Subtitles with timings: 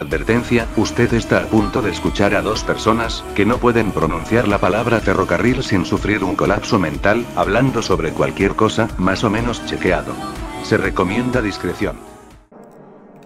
[0.00, 4.56] Advertencia, usted está a punto de escuchar a dos personas, que no pueden pronunciar la
[4.56, 10.14] palabra ferrocarril sin sufrir un colapso mental, hablando sobre cualquier cosa, más o menos chequeado.
[10.62, 11.98] Se recomienda discreción.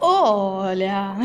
[0.01, 1.17] Hola.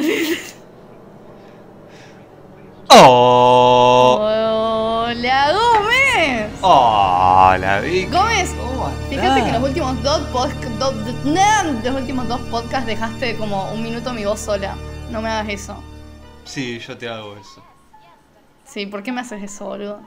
[2.91, 4.19] ¡Oh!
[4.21, 6.51] Hola, Gómez.
[6.61, 8.05] ¡Hola, Vicky!
[8.05, 10.69] Gómez, ¿Cómo fíjate que los últimos dos podcasts,
[11.83, 14.75] los últimos dos podcasts dejaste como un minuto mi voz sola.
[15.09, 15.83] No me hagas eso.
[16.45, 17.63] Sí, yo te hago eso.
[18.65, 20.01] Sí, ¿por qué me haces eso, boludo?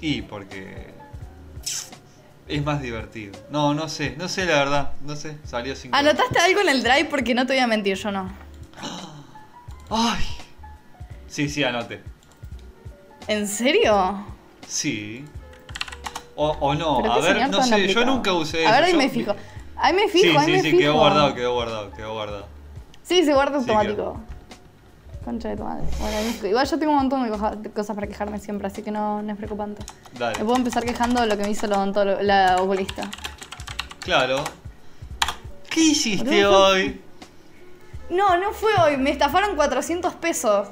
[0.00, 0.92] Y porque...
[2.46, 3.32] Es más divertido.
[3.50, 4.92] No, no sé, no sé la verdad.
[5.02, 5.94] No sé, salió sin...
[5.94, 8.30] Anotaste algo en el drive porque no te voy a mentir, yo no.
[9.90, 10.24] ¡Ay!
[11.26, 12.02] Sí, sí, anote.
[13.26, 14.24] ¿En serio?
[14.68, 15.24] Sí.
[16.36, 18.86] O, o no, ¿Pero a ver, no sé, yo nunca usé A ver, eso.
[18.86, 19.34] ahí yo- me fijo.
[19.76, 20.78] Ahí me fijo, Sí, ahí sí, me sí, fijo.
[20.78, 22.46] quedó guardado, quedó guardado, quedó guardado.
[23.04, 24.18] Sí, se guarda Sí, automático.
[25.24, 25.84] Concha de tu madre.
[26.00, 28.82] Bueno, ahí igual yo tengo un montón de, coja- de cosas para quejarme siempre, así
[28.82, 29.82] que no, no es preocupante.
[30.18, 30.38] Dale.
[30.38, 31.86] Me puedo empezar quejando de lo que me hizo la,
[32.22, 33.08] la oculista.
[34.00, 34.42] Claro.
[35.70, 36.66] ¿Qué hiciste Boludo.
[36.68, 37.00] hoy?
[38.10, 40.68] No, no fue hoy, me estafaron 400 pesos.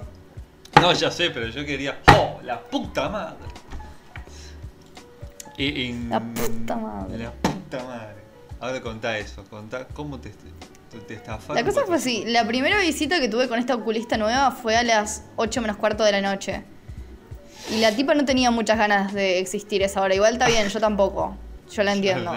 [0.81, 1.99] No, ya sé, pero yo quería.
[2.17, 3.37] ¡Oh, la puta madre!
[5.57, 7.19] Y- y- La puta madre.
[7.19, 8.23] La puta madre.
[8.61, 10.33] Ahora contá eso, contá cómo te,
[10.93, 11.57] te, te estafaron.
[11.57, 14.83] La cosa fue así, la primera visita que tuve con esta oculista nueva fue a
[14.83, 16.63] las 8 menos cuarto de la noche.
[17.71, 20.15] Y la tipa no tenía muchas ganas de existir esa hora.
[20.15, 21.37] Igual está bien, yo tampoco.
[21.71, 22.33] Yo la entiendo.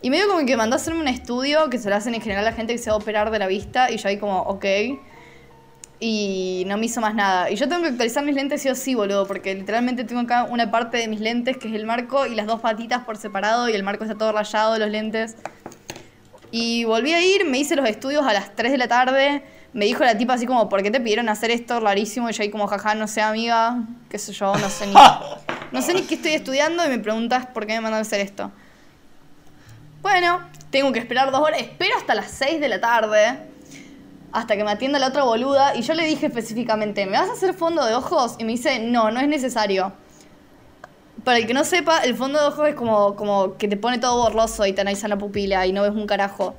[0.00, 2.46] Y medio como que mandó a hacerme un estudio que se lo hacen en general
[2.46, 3.90] a la gente que se va a operar de la vista.
[3.90, 4.64] Y yo ahí como, ok.
[6.00, 7.50] Y no me hizo más nada.
[7.50, 9.26] Y yo tengo que actualizar mis lentes sí o sí, boludo.
[9.26, 12.46] Porque literalmente tengo acá una parte de mis lentes que es el marco y las
[12.46, 13.68] dos patitas por separado.
[13.68, 15.36] Y el marco está todo rayado los lentes.
[16.50, 19.42] Y volví a ir, me hice los estudios a las 3 de la tarde.
[19.72, 22.30] Me dijo la tipa así como, ¿por qué te pidieron hacer esto rarísimo?
[22.30, 23.82] Y yo ahí como, jaja, no sé, amiga.
[24.08, 24.94] Qué sé yo, no sé ni...
[25.70, 28.20] No sé ni qué estoy estudiando y me preguntas por qué me mandan a hacer
[28.20, 28.50] esto.
[30.00, 31.60] Bueno, tengo que esperar dos horas.
[31.60, 33.38] Espero hasta las 6 de la tarde.
[34.32, 35.76] Hasta que me atienda la otra boluda.
[35.76, 38.36] Y yo le dije específicamente, ¿me vas a hacer fondo de ojos?
[38.38, 39.92] Y me dice, no, no es necesario.
[41.28, 43.98] Para el que no sepa, el fondo de ojos es como, como que te pone
[43.98, 46.54] todo borroso y te analiza la pupila y no ves un carajo.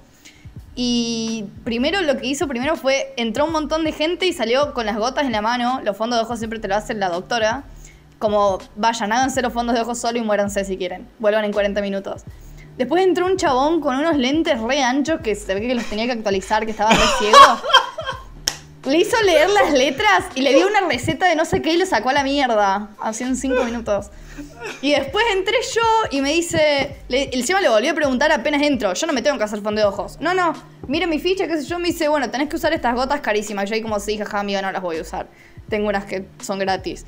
[0.75, 4.85] Y primero lo que hizo primero fue, entró un montón de gente y salió con
[4.85, 5.81] las gotas en la mano.
[5.83, 7.63] Los fondos de ojos siempre te lo hace la doctora.
[8.19, 11.07] Como, vayan, háganse los fondos de ojos solo y muéranse si quieren.
[11.17, 12.21] Vuelvan en 40 minutos.
[12.77, 16.05] Después entró un chabón con unos lentes re anchos que se ve que los tenía
[16.05, 17.37] que actualizar, que estaba re ciego.
[18.85, 21.77] Le hizo leer las letras y le dio una receta de no sé qué y
[21.77, 22.89] lo sacó a la mierda.
[22.99, 24.09] Así en 5 minutos.
[24.81, 25.81] Y después entré yo
[26.11, 26.95] y me dice.
[27.09, 28.93] Le, encima le volvió a preguntar apenas entro.
[28.93, 30.17] Yo no me tengo que hacer fondo de ojos.
[30.21, 30.53] No, no.
[30.87, 31.77] Mira mi ficha, qué sé yo.
[31.77, 33.69] Me dice, bueno, tenés que usar estas gotas carísimas.
[33.69, 35.27] Yo ahí como sí, jaja, amiga, no las voy a usar.
[35.67, 37.05] Tengo unas que son gratis.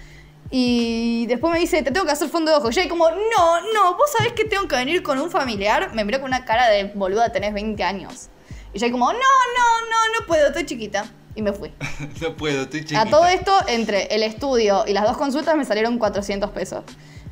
[0.50, 2.76] Y después me dice, te tengo que hacer fondo de ojos.
[2.76, 5.94] Yo ahí como, no, no, vos sabés que tengo que venir con un familiar.
[5.94, 8.30] Me miró con una cara de boluda, tenés 20 años.
[8.74, 11.06] Y yo ahí como, no, no, no, no puedo, estoy chiquita.
[11.42, 11.74] Y me fui.
[12.22, 13.02] no puedo, estoy chiquita.
[13.02, 16.84] A todo esto, entre el estudio y las dos consultas me salieron 400 pesos.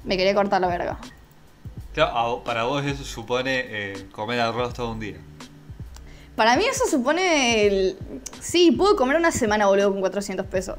[0.03, 0.97] Me quería cortar la verga.
[1.93, 5.17] Claro, para vos eso supone eh, comer arroz todo un día.
[6.35, 7.67] Para mí eso supone...
[7.67, 7.97] el-
[8.41, 10.77] Sí, puedo comer una semana, boludo, con 400 pesos.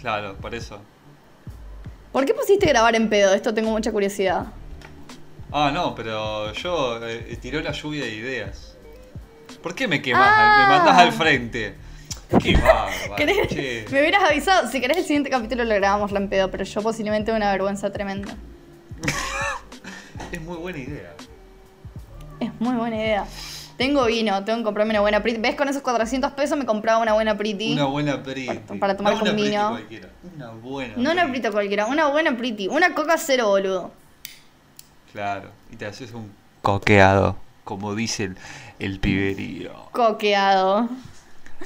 [0.00, 0.80] Claro, por eso.
[2.10, 3.34] ¿Por qué pusiste grabar en pedo?
[3.34, 4.46] Esto tengo mucha curiosidad.
[5.52, 8.76] Ah, no, pero yo eh, tiré una lluvia de ideas.
[9.62, 10.22] ¿Por qué me quemas?
[10.24, 10.56] Ah.
[10.68, 11.74] Me mandás al frente.
[12.42, 13.84] Qué bárbaro, ¿Querés- che.
[13.90, 14.68] Me hubieras avisado.
[14.70, 18.34] Si querés el siguiente capítulo lo grabamos en pedo, pero yo posiblemente una vergüenza tremenda.
[20.32, 21.14] Es muy buena idea.
[22.40, 23.26] Es muy buena idea.
[23.78, 25.40] Tengo vino, tengo que comprarme una buena pretty.
[25.40, 25.54] ¿Ves?
[25.54, 27.72] Con esos 400 pesos me compraba una buena pretty.
[27.72, 28.46] Una buena pretty.
[28.46, 29.68] Para- para tomar no con una vino.
[29.70, 30.94] cualquiera, Una buena.
[30.96, 31.40] No una pretty.
[31.40, 32.68] pretty cualquiera, una buena pretty.
[32.68, 33.90] Una coca cero, boludo.
[35.12, 35.50] Claro.
[35.72, 38.36] Y te haces un coqueado, como dice el,
[38.80, 39.72] el piberío.
[39.92, 40.88] Coqueado.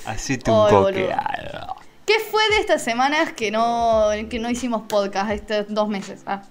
[0.06, 0.85] Hacete un boludo.
[0.87, 1.77] coqueado.
[2.06, 5.31] ¿Qué fue de estas semanas que no, que no hicimos podcast?
[5.31, 6.23] Estos dos meses.
[6.27, 6.43] Ah,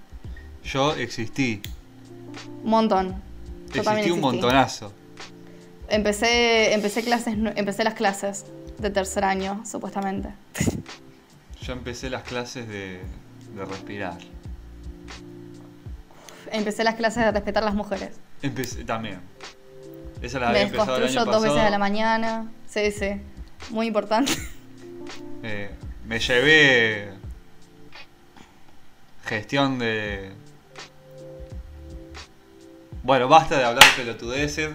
[0.64, 1.62] Yo existí.
[2.64, 3.22] un montón.
[3.74, 4.94] Yo Existí un montonazo.
[5.90, 8.46] Empecé, empecé, clases, empecé las clases
[8.78, 10.30] de tercer año, supuestamente.
[11.62, 13.02] Yo empecé las clases de,
[13.56, 14.18] de respirar.
[16.52, 18.12] Empecé las clases de respetar a las mujeres.
[18.42, 19.20] Empecé también.
[20.22, 21.32] Esa la Me había empezado el año pasado.
[21.32, 22.52] dos veces a la mañana.
[22.74, 23.20] Sí, sí.
[23.70, 24.32] Muy importante.
[25.44, 25.70] Eh,
[26.06, 27.10] me llevé
[29.26, 30.32] gestión de.
[33.04, 34.70] Bueno, basta de hablar pelotudeces.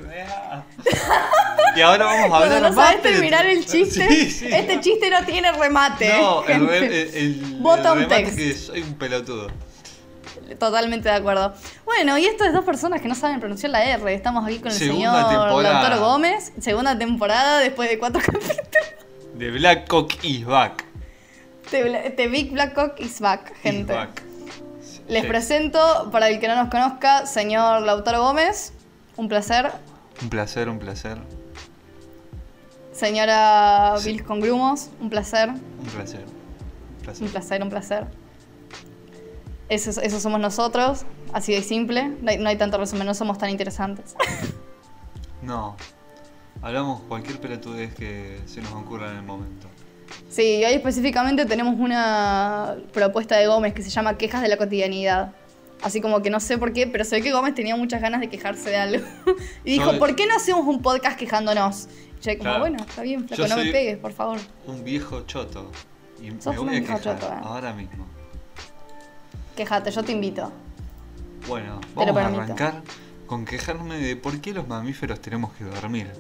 [1.77, 4.47] Y ahora vamos a Cuando hablar no sabes terminar el chiste, Sí, sí.
[4.51, 6.09] este chiste no tiene remate.
[6.09, 8.37] No, el, el, el- Bottom el remate text.
[8.37, 9.49] que soy un pelotudo.
[10.59, 11.53] Totalmente de acuerdo.
[11.85, 14.15] Bueno, y estas dos personas que no saben pronunciar la R.
[14.15, 15.81] Estamos aquí con el Segunda señor temporada.
[15.83, 16.53] Lautaro Gómez.
[16.61, 18.57] Segunda temporada después de cuatro capítulos.
[19.39, 20.85] The Black Cock is back.
[21.71, 23.93] The, The Big Black Cock is back, Is gente.
[23.93, 24.23] back.
[25.09, 25.29] Les Sí.
[25.29, 28.73] presento, para el que no nos conozca, señor Lautaro Gómez.
[29.17, 29.71] Un placer.
[30.23, 31.19] Un placer, un placer.
[32.93, 34.11] Señora Sí.
[34.13, 34.89] Bill con Grumos.
[35.01, 35.49] Un placer.
[35.51, 36.25] Un placer.
[36.25, 37.23] Un placer.
[37.27, 38.07] Un placer, un placer.
[39.69, 41.05] Eso, eso somos nosotros.
[41.33, 42.13] Así de simple.
[42.23, 44.15] No hay, no hay tanto resumen, no somos tan interesantes.
[45.43, 45.77] No.
[46.61, 49.69] Hablamos cualquier pelotudez que se nos ocurra en el momento.
[50.29, 54.57] Sí, y hoy específicamente tenemos una propuesta de Gómez que se llama Quejas de la
[54.57, 55.33] cotidianidad.
[55.83, 58.21] Así como que no sé por qué, pero se ve que Gómez tenía muchas ganas
[58.21, 59.07] de quejarse de algo.
[59.65, 61.87] y dijo, ¿por qué no hacemos un podcast quejándonos?
[62.21, 62.61] Y yo como, Claro.
[62.61, 64.39] bueno, está bien, flaco, Yo no me pegues, por favor.
[64.67, 65.71] Un viejo choto.
[66.21, 67.39] Y me un voy a viejo quejar choto, eh.
[67.43, 68.07] ahora mismo.
[69.57, 70.53] Quejate, yo te invito.
[71.49, 72.43] Bueno, vamos a permito.
[72.43, 72.83] arrancar
[73.27, 76.13] con quejarme de por qué los mamíferos tenemos que dormir.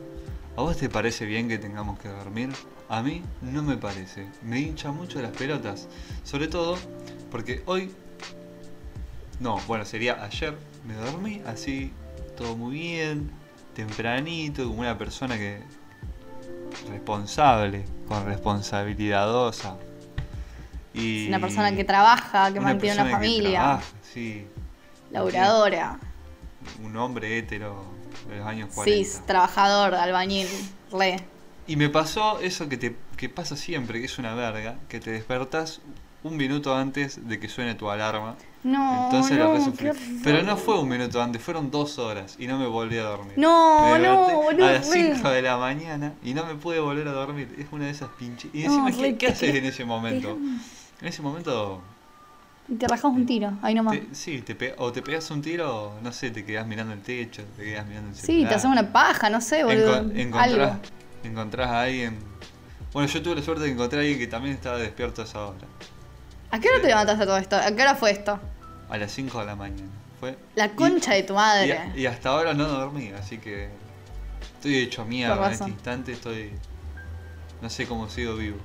[0.56, 2.48] ¿A vos te parece bien que tengamos que dormir?
[2.88, 4.26] A mí no me parece.
[4.42, 5.86] Me hincha mucho las pelotas.
[6.24, 6.78] Sobre todo
[7.30, 7.92] porque hoy...
[9.38, 10.56] No, bueno, sería ayer.
[10.86, 11.92] Me dormí así,
[12.38, 13.30] todo muy bien,
[13.74, 15.60] tempranito, como una persona que...
[16.88, 19.76] responsable, con responsabilidadosa.
[20.96, 23.84] Y Es una persona que trabaja, que una mantiene una que familia, trabaja,
[24.14, 24.46] sí.
[25.10, 25.98] laburadora,
[26.82, 27.84] Un hombre hétero
[28.28, 28.84] de los años 40.
[29.04, 30.48] cis, trabajador, albañil,
[30.92, 31.20] re.
[31.68, 35.10] Y me pasó eso que te que pasa siempre, que es una verga, que te
[35.10, 35.80] despertás
[36.22, 38.36] un minuto antes de que suene tu alarma.
[38.64, 39.96] No, Entonces lo no, horror.
[40.24, 43.34] Pero no fue un minuto antes, fueron dos horas y no me volví a dormir.
[43.36, 45.14] No, Me no, boludo, A las re.
[45.14, 47.54] 5 de la mañana y no me pude volver a dormir.
[47.58, 48.50] Es una de esas pinches.
[48.52, 50.36] Y No, encima, ¿qué, haces en ese momento?
[51.00, 51.82] En ese momento,
[52.68, 53.94] Y te rajamos un tiro, ahí nomás.
[53.94, 57.02] te- sí, te pe- o te pegas un tiro, no sé, te quedas mirando el
[57.02, 58.48] techo, te quedas mirando el Sí, celular.
[58.48, 60.02] te haces una paja, no sé, boludo.
[60.02, 60.80] Enco- encontrás, Algo.
[61.24, 62.18] encontrás a alguien.
[62.92, 65.46] Bueno, yo tuve la suerte de encontrar a alguien que también estaba despierto a esa
[65.46, 65.66] hora.
[66.50, 67.56] ¿A qué hora te levantaste todo esto?
[67.56, 68.40] ¿A qué hora fue esto?
[68.88, 69.90] A las 5 de la mañana.
[70.18, 70.38] Fue.
[70.54, 71.90] La concha de tu madre.
[71.94, 73.68] Y, y hasta ahora no dormí, así que.
[74.54, 76.12] Estoy hecho mierda en este instante.
[76.12, 76.52] Estoy.
[77.60, 78.56] No sé cómo sigo vivo.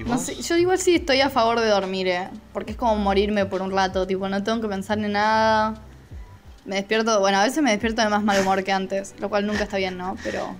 [0.00, 0.22] ¿Y No vos?
[0.22, 2.28] sé, yo igual sí estoy a favor de dormir, eh.
[2.54, 5.74] Porque es como morirme por un rato, tipo, no tengo que pensar en nada.
[6.64, 9.46] Me despierto, bueno, a veces me despierto de más mal humor que antes, lo cual
[9.46, 10.16] nunca está bien, ¿no?
[10.24, 10.56] Pero.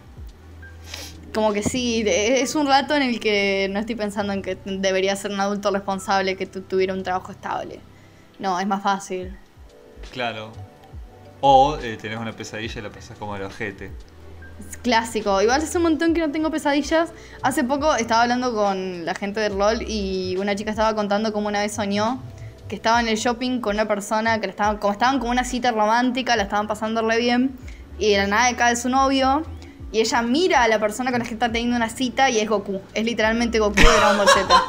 [1.33, 5.15] Como que sí, es un rato en el que no estoy pensando en que debería
[5.15, 7.79] ser un adulto responsable que tu- tuviera un trabajo estable.
[8.41, 9.37] No, es más fácil.
[10.13, 10.51] Claro.
[11.41, 13.93] O eh, tenés una pesadilla y la pasás como el ojete.
[14.83, 15.41] Clásico.
[15.43, 17.12] Igual hace un montón que no tengo pesadillas.
[17.43, 21.49] Hace poco estaba hablando con la gente del rol y una chica estaba contando cómo
[21.49, 22.23] una vez soñó
[22.69, 25.43] que estaba en el shopping con una persona que le estaban, como estaban como una
[25.43, 27.59] cita romántica, la estaban pasando re bien
[27.99, 29.43] y de la nada cae su novio
[29.93, 32.49] y ella mira a la persona con la que está teniendo una cita y es
[32.49, 32.81] Goku.
[32.95, 34.47] Es literalmente Goku de Dragon Ball Z.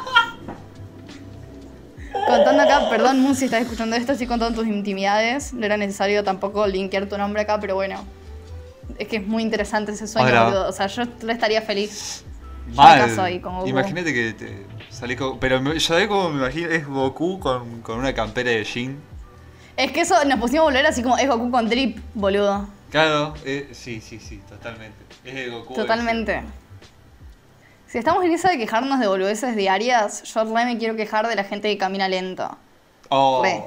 [2.26, 5.52] Contando acá, perdón, Moon, si estás escuchando esto, estoy contando tus intimidades.
[5.54, 8.04] No era necesario tampoco linkear tu nombre acá, pero bueno.
[8.98, 10.68] Es que es muy interesante ese sueño, boludo.
[10.68, 12.24] O sea, yo estaría feliz.
[12.74, 13.40] Mal.
[13.42, 13.68] con Goku.
[13.68, 15.38] Imagínate que te salís con.
[15.38, 16.68] Pero me- yo sabés cómo me imagino.
[16.68, 18.96] Es Goku con, con una campera de jean.
[19.76, 22.68] Es que eso nos pusimos a volver así como es Goku con drip, boludo.
[22.90, 24.98] Claro, eh, sí, sí, sí, totalmente.
[25.24, 25.74] Es el Goku.
[25.74, 26.42] Totalmente.
[27.88, 31.34] Si estamos en esa de quejarnos de boludeces diarias, yo re me quiero quejar de
[31.36, 32.56] la gente que camina lento.
[33.08, 33.42] Oh.
[33.42, 33.62] Re.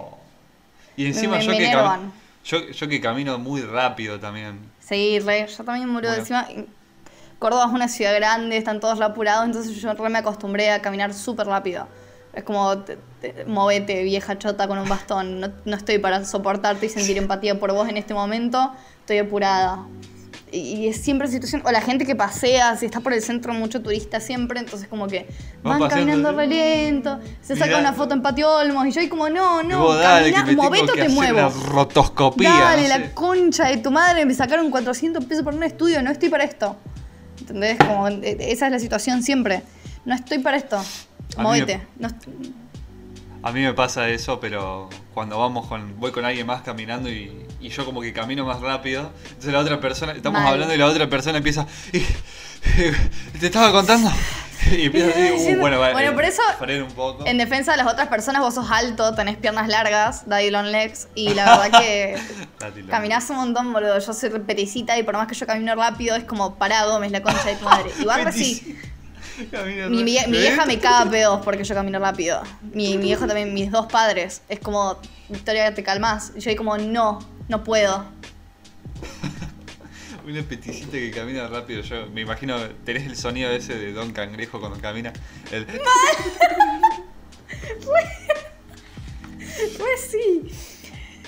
[0.98, 2.02] Y encima Me- yo, me que enervan.
[2.08, 2.12] cami-
[2.46, 4.60] yo, yo que camino muy rápido también.
[4.88, 6.20] Sí, re, yo también muro Bueno.
[6.22, 6.48] encima.
[7.40, 11.14] Córdoba es una ciudad grande, están todos apurados, entonces yo re me acostumbré a caminar
[11.14, 11.88] súper rápido.
[12.34, 15.40] Es como, te- te- movete, vieja chota con un bastón.
[15.40, 18.72] No, no estoy para soportarte y sentir empatía por vos en este momento.
[19.02, 19.80] Estoy apurada.
[20.52, 21.64] Y, es siempre situación.
[21.66, 24.60] O la gente que pasea, si está por el centro, mucho turista siempre.
[24.60, 25.28] Entonces, como que
[25.64, 27.20] Van paseando, caminando re lento.
[27.42, 27.80] Se saca Mirá.
[27.80, 28.86] una foto en Patio Olmos.
[28.88, 31.40] Y yo, ahí como, no, no, vos dale, camina, que movete o te muevo.
[31.40, 32.50] una rotoscopía.
[32.50, 33.12] Dale, no la sé.
[33.14, 36.78] concha de tu madre, me sacaron 400 pesos por un estudio, no estoy para esto.
[37.40, 37.78] ¿Entendés?
[37.78, 39.64] Como, eh, esa es la situación siempre.
[40.06, 40.78] No estoy para esto.
[41.38, 42.08] Me- No
[43.46, 47.46] A mí me pasa eso, pero cuando vamos con, voy con alguien más caminando y,
[47.62, 50.54] y yo como que camino más rápido, entonces la otra persona, estamos Mal.
[50.54, 52.00] hablando y la otra persona empieza, y,
[53.40, 54.12] te estaba contando,
[54.72, 55.94] y empieza así, uh, bueno, vale.
[55.94, 57.28] Bueno, por eso, frena un poco.
[57.28, 61.08] En defensa de las otras personas, vos sos alto, tenés piernas largas, daddy long legs,
[61.14, 62.18] y la verdad que
[62.90, 64.00] caminás un montón, boludo.
[64.00, 67.12] Yo soy peticita y por más que yo camino rápido, es como parado, me es
[67.12, 67.92] la concha de tu madre.
[68.00, 68.60] Igual sí.
[68.60, 68.95] Camina
[69.90, 72.42] Mi, mi- mi vieja me caga pedos porque yo camino rápido.
[72.74, 74.42] Mi, mi viejo también, mis dos padres.
[74.50, 74.98] Es como,
[75.30, 76.32] Victoria, te calmas.
[76.36, 78.06] Y yo ahí como, no, no puedo.
[80.28, 81.82] Una peticita que camina rápido.
[81.84, 85.14] Yo me imagino, tenés el sonido ese de Don Cangrejo cuando camina.
[85.52, 85.68] El...
[89.78, 90.52] Pues sí.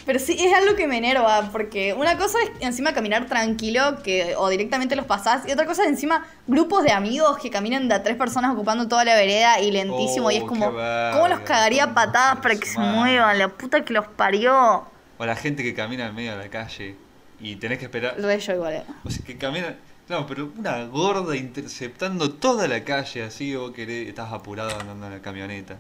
[0.07, 4.35] Pero sí, es algo que me enerva, porque una cosa es encima caminar tranquilo, que
[4.37, 7.93] o directamente los pasás, y otra cosa es encima grupos de amigos que caminan de
[7.95, 11.11] a tres personas ocupando toda la vereda y lentísimo, Oh, y es como, qué verga,
[11.11, 13.37] ¿cómo los cagaría patadas para que se muevan?
[13.37, 14.87] La puta que los parió.
[15.19, 16.95] O la gente que camina en medio de la calle
[17.39, 18.15] y tenés que esperar.
[18.17, 18.73] Re yo igual.
[18.73, 18.83] eh.
[19.03, 19.75] O sea, que camina.
[20.07, 25.11] Claro, pero una gorda interceptando toda la calle así, vos querés, estás apurado andando en
[25.11, 25.75] la camioneta.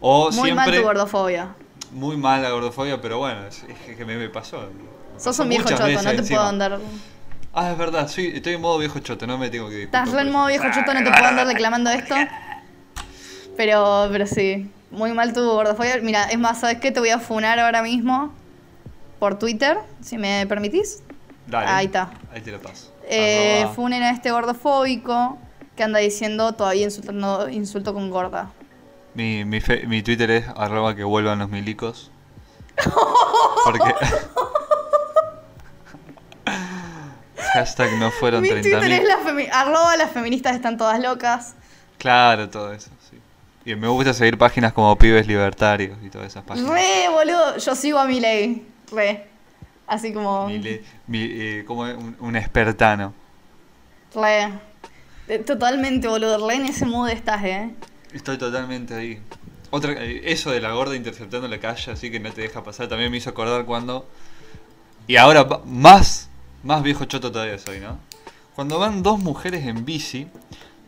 [0.00, 0.78] O Muy mal siempre.
[0.78, 1.54] tu gordofobia.
[1.92, 4.60] Muy mal la gordofobia, pero bueno, es, es que me, me pasó.
[4.60, 6.38] Me Sos pasó un viejo choto, no te encima.
[6.38, 6.78] puedo andar.
[7.52, 10.22] Ah, es verdad, soy, estoy en modo viejo choto, no me tengo que disculpar Estás
[10.22, 12.14] en modo viejo choto, no te puedo andar reclamando esto.
[13.56, 15.98] Pero, pero sí, muy mal tu gordofobia.
[16.02, 16.90] Mira, es más, ¿sabes qué?
[16.92, 18.32] Te voy a funar ahora mismo
[19.18, 21.02] por Twitter, si me permitís.
[21.46, 22.10] Dale, Ahí está.
[22.32, 22.92] Ahí te lo paso.
[23.08, 25.36] Eh, funen a este gordofóbico
[25.76, 28.50] que anda diciendo todavía insultando, insulto con gorda.
[29.14, 32.10] Mi, mi, fe- mi Twitter es arroba que vuelvan los milicos.
[33.64, 33.94] Porque.
[37.52, 38.62] Hashtag no fueron Mi 30.000.
[38.62, 41.54] Twitter es la femi- arroba las feministas están todas locas.
[41.98, 43.18] Claro, todo eso, sí.
[43.64, 46.70] Y me gusta seguir páginas como Pibes Libertarios y todas esas páginas.
[46.70, 48.66] Re, boludo, yo sigo a mi ley.
[48.92, 49.26] Re.
[49.86, 50.46] Así como...
[50.46, 53.12] Mi mi, eh, como un, un espertano.
[54.14, 54.48] Re.
[55.44, 56.48] Totalmente, boludo.
[56.48, 57.70] Re en ese mood estás, eh.
[58.12, 59.20] Estoy totalmente ahí.
[59.70, 62.88] Otra, eh, eso de la gorda interceptando la calle, así que no te deja pasar,
[62.88, 64.08] también me hizo acordar cuando.
[65.06, 66.28] Y ahora más,
[66.62, 67.98] más viejo choto todavía soy, ¿no?
[68.54, 70.26] Cuando van dos mujeres en bici,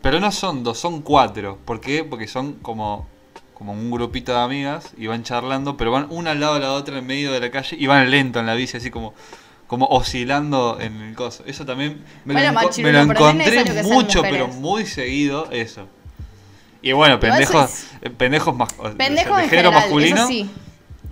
[0.03, 1.59] pero no son dos, son cuatro.
[1.65, 2.05] ¿Por qué?
[2.05, 3.07] Porque son como,
[3.55, 6.73] como un grupito de amigas y van charlando, pero van una al lado de la
[6.73, 9.15] otra en medio de la calle y van lento en la bici, así como,
[9.69, 11.45] como oscilando en el coso.
[11.47, 12.99] Eso también me Bueno, lo, enco- me lo
[13.29, 15.87] encontré mucho, pero muy seguido, eso.
[16.83, 20.51] Y bueno, pendejos, eh, pendejos más, o sea, Pendejos de género general, masculino, eso sí.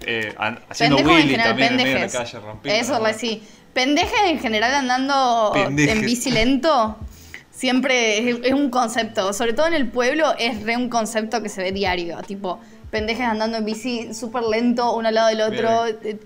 [0.02, 0.34] eh,
[0.68, 2.80] haciendo Pendejos en general, también en medio de la calle, rompiendo.
[2.80, 3.42] Eso sí.
[3.72, 5.96] Pendejes en general andando Pendejes.
[5.96, 6.96] en bici lento.
[7.52, 11.48] Siempre es, es un concepto, sobre todo en el pueblo es re un concepto que
[11.48, 12.58] se ve diario, tipo
[12.90, 15.98] pendejes andando en bici súper lento uno al lado del otro, Bien.
[16.04, 16.18] eh,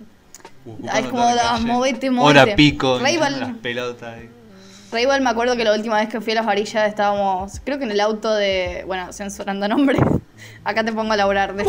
[0.94, 2.40] es como, ah, movete, movete.
[2.40, 4.16] Hora pico, las pelotas.
[4.94, 7.78] Re igual me acuerdo que la última vez que fui a las varillas estábamos, creo
[7.78, 10.00] que en el auto de, bueno, censurando nombres,
[10.64, 11.52] acá te pongo a laburar.
[11.52, 11.64] De...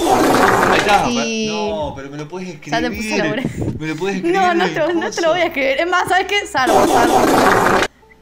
[1.09, 2.71] Y- no, pero me lo puedes escribir.
[2.71, 3.41] Ya te puse hora.
[3.79, 4.39] Me lo puedes escribir.
[4.39, 5.77] No, no te, no te lo voy a escribir.
[5.79, 6.45] Es más, ¿sabes qué?
[6.45, 7.19] Salvo, salvo.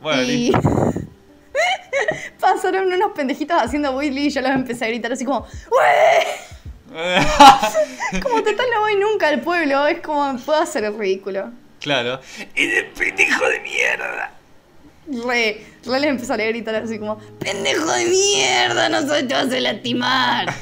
[0.02, 0.54] Bueno, y
[2.40, 7.02] pasaron unos pendejitos haciendo Willy y yo los empecé a gritar así como ¡Wey!
[8.22, 11.52] Como total no voy nunca al pueblo, es como puedo hacer el ridículo.
[11.82, 12.22] claro.
[12.56, 14.32] ¡Eres pendejo de mierda!
[15.08, 18.88] Re, re les empecé a gritar así como ¡Pendejo de mierda!
[18.90, 20.54] No soy te vas a lastimar.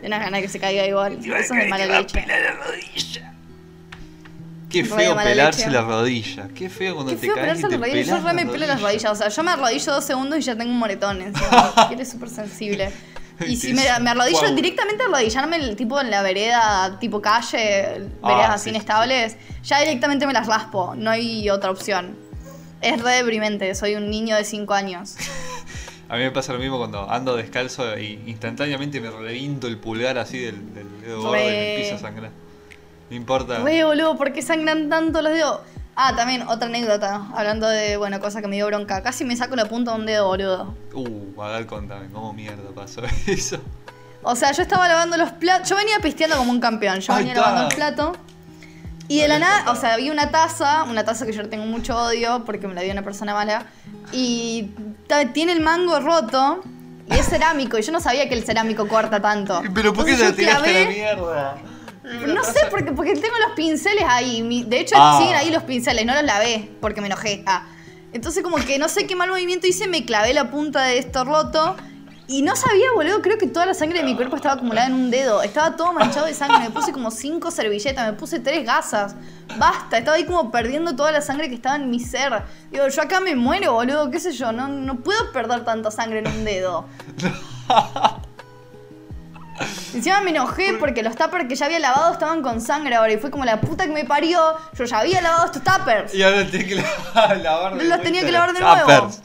[0.00, 1.18] De una gana que se caiga igual.
[1.24, 2.24] Eso es de mala leche.
[2.26, 3.26] la rodilla.
[4.70, 5.70] Qué feo pelarse leche.
[5.72, 6.48] la rodilla.
[6.54, 8.06] Qué feo cuando Qué te feo caes y te rodillas.
[8.06, 8.88] Yo pelas re me la pelo las rodilla.
[8.88, 9.12] rodillas.
[9.12, 11.74] O sea, yo me arrodillo dos segundos y ya tengo un moretón encima.
[11.88, 12.92] que eres súper sensible.
[13.48, 14.54] Y si me, me arrodillo Guau.
[14.54, 19.36] directamente arrodillarme el tipo en la vereda, tipo calle, Ah, veredas así sí, sí, inestables,
[19.62, 20.94] ya directamente me las raspo.
[20.94, 22.18] No hay otra opción.
[22.80, 25.16] Es re deprimente, soy un niño de 5 años.
[26.08, 30.18] A mí me pasa lo mismo cuando ando descalzo y instantáneamente me reviento el pulgar
[30.18, 32.30] así del, del dedo gordo y me empieza a sangrar.
[33.10, 33.58] No importa.
[33.58, 35.60] Re boludo, ¿por qué sangran tanto los dedos?
[35.94, 39.02] Ah, también otra anécdota, hablando de, bueno, cosa que me dio bronca.
[39.02, 40.74] Casi me saco la punta de un dedo, boludo.
[40.94, 43.60] Uh, ver, contame, ¿cómo mierda pasó eso?
[44.22, 45.68] O sea, yo estaba lavando los platos.
[45.68, 47.00] Yo venía pisteando como un campeón.
[47.00, 47.46] Yo Ahí venía está.
[47.46, 48.12] lavando el plato.
[49.10, 51.96] Y de la nada, o sea, había una taza, una taza que yo tengo mucho
[51.96, 53.66] odio porque me la dio una persona mala.
[54.12, 54.70] Y
[55.34, 56.62] tiene el mango roto.
[57.10, 57.76] Y es cerámico.
[57.76, 59.62] Y yo no sabía que el cerámico corta tanto.
[59.74, 61.56] Pero ¿por qué yo la tiraste a la mierda?
[62.28, 64.64] No sé, porque, porque tengo los pinceles ahí.
[64.68, 65.18] De hecho, Ah.
[65.20, 66.06] siguen ahí los pinceles.
[66.06, 67.42] No los lavé porque me enojé.
[67.46, 67.66] Ah.
[68.12, 71.24] Entonces, como que no sé qué mal movimiento hice, me clavé la punta de esto
[71.24, 71.76] roto.
[72.32, 74.94] Y no sabía, boludo, creo que toda la sangre de mi cuerpo estaba acumulada en
[74.94, 75.42] un dedo.
[75.42, 76.60] Estaba todo manchado de sangre.
[76.60, 79.16] Me puse como cinco servilletas, me puse tres gasas.
[79.58, 82.44] Basta, estaba ahí como perdiendo toda la sangre que estaba en mi ser.
[82.70, 84.52] Digo, yo acá me muero, boludo, qué sé yo.
[84.52, 86.84] No, no puedo perder tanta sangre en un dedo.
[89.92, 93.12] Encima me enojé porque los tuppers que ya había lavado estaban con sangre ahora.
[93.12, 94.40] Y fue como la puta que me parió.
[94.78, 96.14] Yo ya había lavado estos tuppers.
[96.14, 96.74] Y ahora tenía que
[97.42, 98.80] lavar de Los tenía que lavar de nuevo.
[98.82, 99.20] tuppers.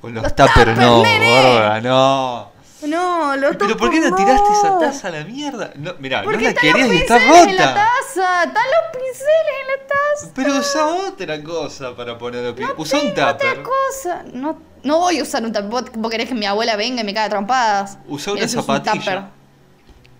[0.00, 2.52] Con los, Los tuppers, no, gorda, no.
[2.86, 5.72] No, los Pero ¿por qué no tiraste esa taza a la mierda?
[5.74, 7.74] No, mirá, no la querías los y está pinceles en la rota.
[7.74, 8.44] taza.
[8.44, 10.32] Están los pinceles en la taza.
[10.36, 12.54] Pero usa otra cosa para ponerlo.
[12.56, 13.24] No usa un tupper.
[13.34, 14.22] otra cosa.
[14.32, 15.68] No, no voy a usar un tupper.
[15.98, 17.98] ¿Vos, querés que mi abuela venga y me caga trompadas?
[18.06, 19.30] Usa una un zapatilla.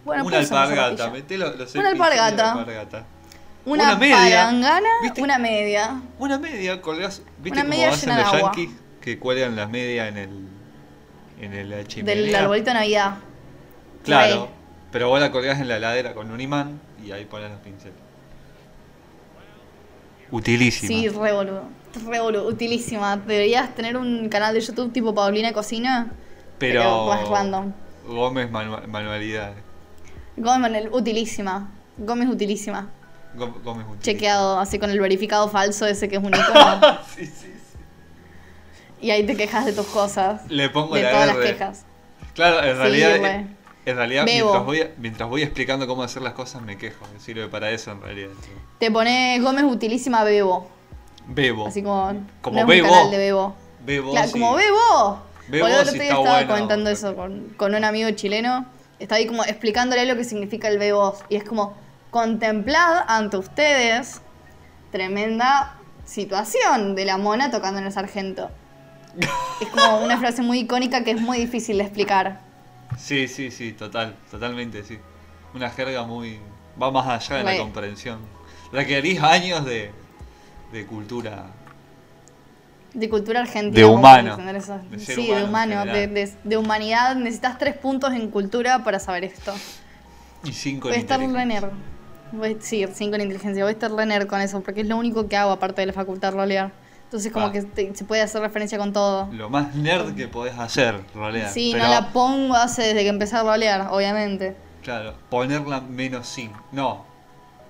[0.05, 2.43] Bueno, una alpargata, metelo los Una pinceles alpargata.
[2.45, 3.05] la alpargata.
[3.67, 4.17] Una, Una media.
[4.17, 5.23] palangana, ¿Viste?
[5.23, 6.01] una media.
[6.19, 7.23] Una media, colgás.
[7.39, 8.71] ¿Viste Una cómo media hacen los yankees?
[9.01, 10.49] Que cuelgan las medias en el.
[11.41, 12.15] En el la chimenea.
[12.25, 13.17] Del arbolito de Navidad.
[14.05, 14.49] Claro.
[14.91, 17.95] Pero vos la colgás en la heladera con un imán y ahí pones los pinceles.
[20.31, 20.89] Utilísima.
[20.89, 21.63] Sí, re boludo.
[22.07, 22.47] Re boludo.
[22.49, 23.17] Utilísima.
[23.17, 26.11] Deberías tener un canal de YouTube tipo Paulina Cocina.
[26.59, 27.73] pero, pero más random.
[28.07, 29.57] Gómez manua- manualidades.
[30.37, 31.71] Gómez utilísima.
[31.97, 32.89] Gómez utilísima.
[33.37, 34.03] Gó- Gómez utilísima.
[34.03, 36.99] Chequeado, así con el verificado falso ese que es un icono.
[37.15, 37.53] sí, sí.
[39.01, 40.43] Y ahí te quejas de tus cosas.
[40.49, 41.39] Le pongo de la todas R.
[41.39, 41.87] las quejas.
[42.35, 43.47] Claro, en realidad, re.
[43.87, 47.07] en realidad mientras voy, mientras voy explicando cómo hacer las cosas me quejo.
[47.13, 48.31] Me sirve para eso en realidad.
[48.79, 50.69] Te pone Gómez utilísima Bebo.
[51.27, 51.67] Bebo.
[51.67, 52.15] Así como.
[52.41, 52.89] Como no es Bebo.
[52.89, 53.57] un canal de Bebo.
[53.85, 54.33] Bebo, sí.
[54.33, 55.23] como Bebo.
[55.49, 56.49] Bebo sí otro día está estaba bueno.
[56.49, 58.67] comentando eso con, con un amigo chileno.
[58.99, 61.17] Estaba ahí como explicándole lo que significa el Bebo.
[61.29, 61.77] Y es como,
[62.11, 64.21] contemplad ante ustedes
[64.91, 65.75] tremenda
[66.05, 68.51] situación de la mona tocando en el sargento.
[69.61, 72.41] Es como una frase muy icónica que es muy difícil de explicar.
[72.97, 74.99] Sí, sí, sí, total, totalmente, sí.
[75.55, 76.39] Una jerga muy...
[76.81, 77.59] va más allá de la Re.
[77.59, 78.19] comprensión.
[78.73, 79.91] Requerís años de,
[80.73, 81.47] de cultura.
[82.95, 83.75] De cultura argentina.
[83.77, 84.37] De humano.
[84.37, 85.93] De sí, humano de humano.
[85.93, 87.17] De, de- de humanidad.
[87.17, 89.55] Necesitas tres puntos en cultura para saber esto.
[90.45, 91.61] Y cinco Voy a en estar inteligencia.
[91.61, 91.79] Renner.
[92.33, 93.63] Voy, sí, cinco en inteligencia.
[93.65, 95.93] Voy a estar Renner con eso, porque es lo único que hago aparte de la
[95.93, 96.73] facultad rolear.
[97.09, 97.53] Entonces como Ah.
[97.53, 99.29] que te- se puede hacer referencia con todo.
[99.33, 101.49] Lo más nerd que podés hacer, rolear.
[101.51, 104.55] Sí, Pero, no la pongo hace desde que empecé a rolear, obviamente.
[104.83, 106.63] Claro, ponerla menos 5.
[106.73, 107.07] No,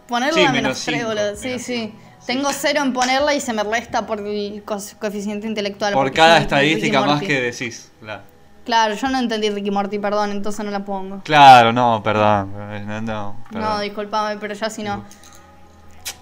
[0.09, 1.37] Ponerla Sí, menos menos 3, cinco, boludo.
[1.37, 1.75] Sí, menos sí.
[1.93, 1.97] cinco.
[2.27, 4.63] Tengo cero en ponerla y se me resta por el
[4.99, 5.93] coeficiente intelectual.
[5.95, 7.93] por cada estadística más que decís.
[8.01, 8.23] Claro.
[8.65, 11.21] Claro, yo no entendí Ricky Morty, perdón, entonces no la pongo.
[11.25, 12.53] Claro, no, perdón.
[12.53, 13.69] No, no, perdón.
[13.71, 15.05] No, discúlpame, pero ya si no.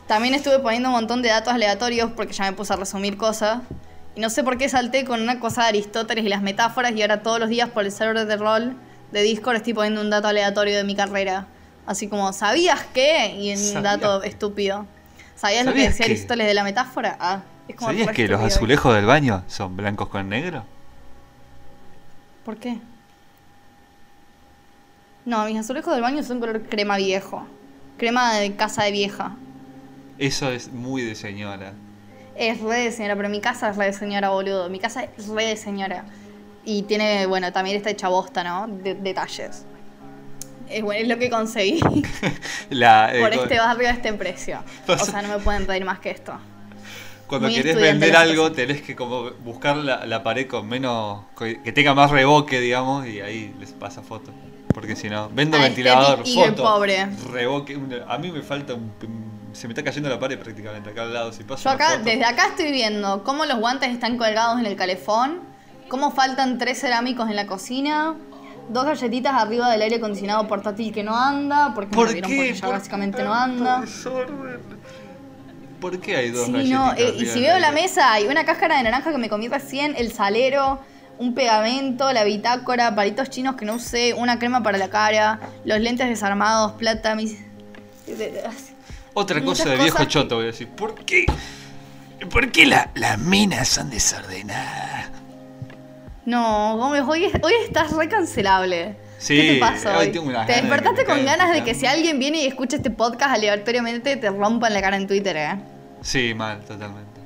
[0.07, 3.61] También estuve poniendo un montón de datos aleatorios porque ya me puse a resumir cosas.
[4.15, 7.03] Y no sé por qué salté con una cosa de Aristóteles y las metáforas y
[7.03, 8.77] ahora todos los días por el server de rol
[9.13, 11.47] de Discord estoy poniendo un dato aleatorio de mi carrera.
[11.87, 13.37] Así como, ¿sabías qué?
[13.39, 14.87] Y un ¿Sabías dato estúpido.
[15.35, 16.07] ¿Sabías lo que ¿Sabías decía?
[16.07, 17.17] Aristóteles de la metáfora?
[17.21, 20.65] Ah, es como ¿Sabías que los azulejos del baño son blancos con negro?
[22.45, 22.79] ¿Por qué?
[25.25, 27.45] No, mis azulejos del baño son color crema viejo.
[27.99, 29.37] Crema de casa de vieja.
[30.19, 31.73] Eso es muy de señora.
[32.37, 34.69] Es re de señora, pero mi casa es re de señora, boludo.
[34.69, 36.05] Mi casa es re de señora.
[36.65, 38.67] Y tiene, bueno, también está hecha bosta, ¿no?
[38.69, 39.65] De- detalles.
[40.69, 41.81] Es, bueno, es lo que conseguí
[42.71, 44.59] La, eh, por este barrio a este precio.
[44.89, 46.33] O sea, no me pueden pedir más que esto.
[47.29, 51.25] Cuando muy querés vender algo, tenés que como buscar la, la pared con menos.
[51.39, 54.31] que tenga más reboque, digamos, y ahí les pasa foto.
[54.73, 56.63] Porque si no, vendo ventilador, Eagle foto.
[56.63, 57.07] pobre.
[57.33, 57.81] Reboque.
[58.07, 58.93] a mí me falta un.
[59.57, 61.33] Se me está cayendo la pared prácticamente acá al lado.
[61.33, 64.67] Si paso Yo acá, foto- desde acá estoy viendo cómo los guantes están colgados en
[64.67, 65.41] el calefón,
[65.89, 68.15] cómo faltan tres cerámicos en la cocina,
[68.69, 72.37] dos galletitas arriba del aire acondicionado portátil que no anda, porque ¿Por me vieron qué?
[72.37, 73.81] porque ya ¿Por básicamente no anda.
[73.81, 74.61] desorden?
[75.81, 78.45] ¿Por qué hay dos Sí, galletitas no, eh, y si veo la mesa, hay una
[78.45, 80.81] cáscara de naranja que me comí recién, el salero,
[81.19, 85.81] un pegamento, la bitácora, palitos chinos que no usé, una crema para la cara, los
[85.81, 87.39] lentes desarmados, plata, mis...
[89.19, 90.69] Otra cosa de viejo choto, voy a decir.
[90.69, 91.25] ¿Por qué?
[92.31, 95.09] ¿Por qué la- las minas son desordenadas?
[96.27, 98.95] No, Gómez, hoy, hoy estás re cancelable.
[99.19, 100.13] Sí, ¿Qué te pasa hoy hoy?
[100.13, 102.43] tengo unas te ganas de que despertaste me con ganas de que si alguien viene
[102.43, 105.57] y escucha este podcast aleatoriamente te rompan la cara en Twitter, ¿eh?
[106.03, 107.21] Sí, mal, totalmente.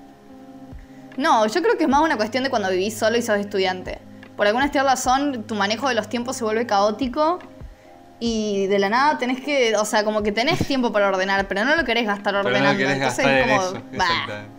[1.16, 3.98] No, yo creo que es más una cuestión de cuando vivís solo y sos estudiante.
[4.37, 7.40] Por alguna extraña razón, tu manejo de los tiempos se vuelve caótico
[8.21, 11.65] y de la nada tenés que, o sea, como que tenés tiempo para ordenar, pero
[11.65, 12.73] no lo querés gastar Pero ordenando.
[12.73, 13.83] no querés Entonces gastar es en como, eso.
[13.97, 14.51] bah, Exactamente.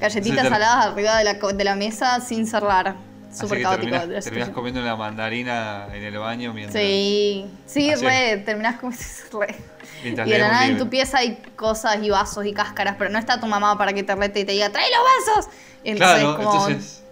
[0.00, 2.96] galletitas saladas arriba de la, de la mesa sin cerrar.
[3.32, 3.90] Súper caótico.
[3.90, 8.04] terminás, terminás comiendo una mandarina en el baño mientras, Sí, sí, Así.
[8.04, 8.92] re, terminás como
[9.40, 9.56] re.
[10.04, 13.10] mientras Y de la nada en tu pieza hay cosas y vasos y cáscaras, pero
[13.10, 15.50] no está tu mamá para que te rete y te diga, ¡trae los vasos!
[15.82, 17.02] Entonces, Claro, como, entonces.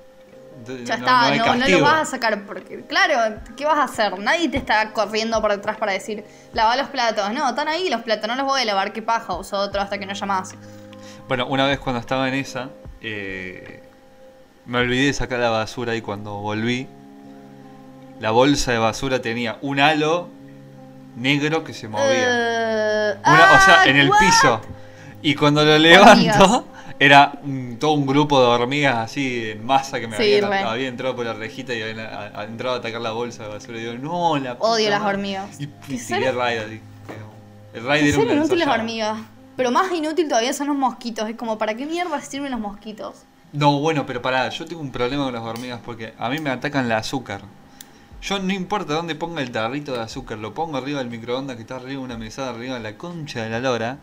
[0.84, 4.18] Ya no- está, no no, lo vas a sacar porque, claro, ¿qué vas a hacer?
[4.18, 7.32] Nadie te está corriendo por detrás para decir, lava los platos.
[7.32, 9.98] No, están ahí los platos, no los voy a lavar, qué paja, uso otro hasta
[9.98, 10.54] que no haya más.
[11.28, 12.68] Bueno, una vez cuando estaba en esa,
[13.00, 13.82] eh,
[14.66, 16.86] me olvidé de sacar la basura y cuando volví,
[18.20, 20.28] la bolsa de basura tenía un halo
[21.16, 22.06] negro que se movía.
[22.08, 24.18] Eh, Una- o sea, ah, en el what?
[24.18, 24.60] piso.
[25.22, 26.66] Y cuando lo levanto.
[27.04, 30.58] Era un- todo un grupo de hormigas así en masa que me Sí, habían, re.
[30.60, 33.48] había entrado por la rejita y habían a- a- entrado a atacar la bolsa de
[33.48, 33.78] basura.
[33.78, 35.14] Y digo, no, la puta Odio las madre".
[35.16, 35.60] hormigas.
[35.60, 36.80] Y, ¿Qué y tiré raid así.
[37.74, 38.72] El raid ¿Qué era un inútiles ensayado.
[38.72, 39.18] hormigas?
[39.56, 41.28] Pero más inútil todavía son los mosquitos.
[41.28, 43.22] Es como, ¿para qué mierda sirven los mosquitos?
[43.52, 46.50] No, bueno, pero pará, yo tengo un problema con las hormigas porque a mí me
[46.50, 47.42] atacan la azúcar.
[48.22, 51.62] Yo no importa dónde ponga el tarrito de azúcar, lo pongo arriba del microondas que
[51.62, 53.98] está arriba de una mesada, arriba de la concha de la lora,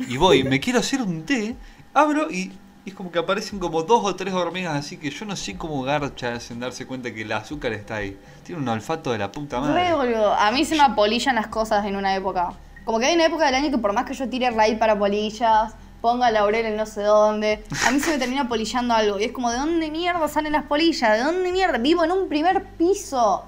[0.00, 1.54] y voy, me quiero hacer un té,
[1.94, 2.52] abro y,
[2.84, 5.82] es como que aparecen como dos o tres hormigas así que yo no sé cómo
[5.82, 8.18] garcha sin darse cuenta que el azúcar está ahí.
[8.44, 9.88] Tiene un olfato de la puta madre.
[10.36, 12.52] A mí se me apolillan las cosas en una época.
[12.84, 14.98] Como que hay una época del año que por más que yo tire raíz para
[14.98, 19.20] polillas, ponga laurel en no sé dónde, a mí se me termina polillando algo.
[19.20, 21.16] Y es como, ¿de dónde mierda salen las polillas?
[21.16, 21.78] ¿De dónde mierda?
[21.78, 23.44] Vivo en un primer piso.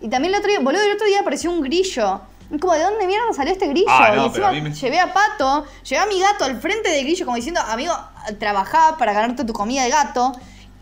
[0.00, 2.22] Y también el otro día, boludo, el otro día apareció un grillo.
[2.60, 3.86] Como, ¿de dónde mierda salió este grillo?
[3.88, 6.44] Ah, no, y pero encima a mí me- llevé a Pato, llevé a mi gato
[6.44, 7.94] al frente del grillo como diciendo, amigo,
[8.38, 10.32] trabajá para ganarte tu comida de gato.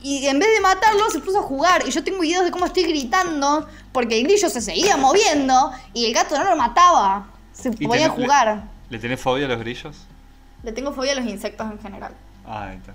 [0.03, 1.83] Y en vez de matarlo, se puso a jugar.
[1.87, 6.07] Y yo tengo videos de cómo estoy gritando porque el grillo se seguía moviendo y
[6.07, 7.27] el gato no lo mataba.
[7.53, 8.65] Se ¿Y ponía a tenés- jugar.
[8.89, 9.97] ¿Le, ¿Le tenés fobia a los grillos?
[10.63, 12.15] Le tengo fobia a los insectos en general.
[12.47, 12.93] Ah, ahí está.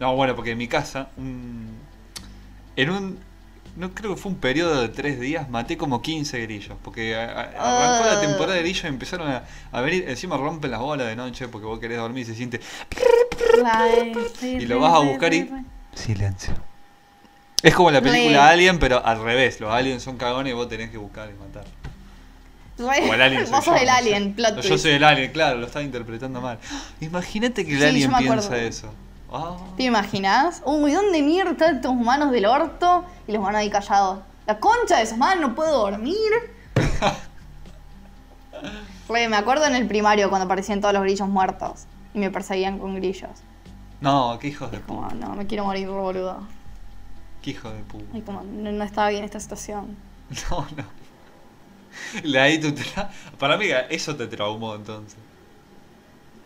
[0.00, 1.78] No, bueno, porque en mi casa, un-
[2.76, 3.18] en un.
[3.78, 6.76] No creo que fue un periodo de tres días, maté como 15 grillos.
[6.82, 7.42] Porque a- a-
[7.92, 8.20] arrancó la Ah.
[8.20, 10.04] temporada de grillos y empezaron a, a venir.
[10.08, 12.60] Encima rompen las bolas de noche porque vos querés dormir y se siente.
[14.42, 15.48] Y lo vas a buscar y.
[15.94, 16.54] Silencio.
[17.62, 18.52] Es como la película Re.
[18.52, 19.60] Alien, pero al revés.
[19.60, 21.64] Los aliens son cagones y vos tenés que buscar y matar.
[22.80, 23.90] O el alien yo, sos el no sé.
[23.90, 24.68] alien, plot No, twist.
[24.70, 26.58] Yo soy el alien, claro, lo estaba interpretando mal.
[27.00, 28.92] Imagínate que el Sí, alien piensa eso.
[29.30, 29.56] Ah.
[29.76, 30.62] ¿Te imaginas?
[30.64, 33.04] Uy, ¿dónde mierda están estos humanos del orto?
[33.26, 34.20] Y los humanos ahí callados.
[34.46, 36.16] La concha de esos manos, no puedo dormir.
[39.08, 41.84] Re, me acuerdo en el primario cuando aparecían todos los grillos muertos.
[42.14, 43.30] Y me perseguían con grillos.
[44.00, 45.14] No, qué hijos de puta.
[45.14, 46.38] no, me quiero morir, boludo.
[47.42, 48.16] Qué hijo de puta.
[48.16, 49.96] Y como, no, no estaba bien esta situación.
[50.50, 50.84] No, no.
[52.22, 55.18] La ahí tu tra- Para mí eso te traumó entonces.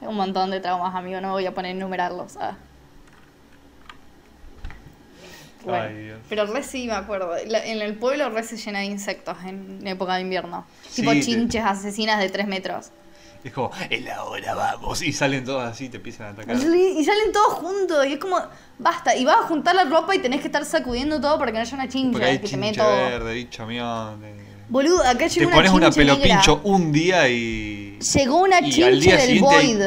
[0.00, 2.36] Un montón de traumas, amigo, no voy a poner a enumerarlos.
[2.38, 2.56] ah.
[5.64, 6.18] Bueno, Ay, Dios.
[6.29, 7.33] pero re sí me acuerdo.
[7.46, 10.66] La- en el pueblo re se llena de insectos en época de invierno.
[10.88, 12.90] Sí, tipo te- chinches asesinas de 3 metros.
[13.44, 15.03] Es como, es la hora, vamos.
[15.03, 16.57] Y salen todos así y te empiezan a atacar.
[16.59, 18.38] Sí, Y salen todos juntos y es como,
[18.79, 19.16] basta.
[19.16, 21.62] Y vas a juntar la ropa y tenés que estar sacudiendo todo para que no
[21.62, 22.96] haya una chincha Porque hay que te mete chinche todo.
[23.09, 24.20] verde, bicho mión.
[24.20, 26.61] de- Boludo, acá Te llegó una pones una chinche pelo negra.
[26.62, 27.98] un día y.
[28.14, 29.87] Llegó una y chinche al día del siguiente hay Void.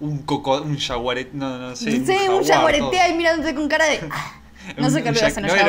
[0.00, 1.90] Un coco, un jaguarete, no, no sé.
[1.90, 3.00] Sí, un jaguar, jaguarete todo.
[3.00, 4.00] ahí mirándote con cara de.
[4.10, 4.34] "Ah".
[4.76, 5.62] No sé qué ya- hacen los No que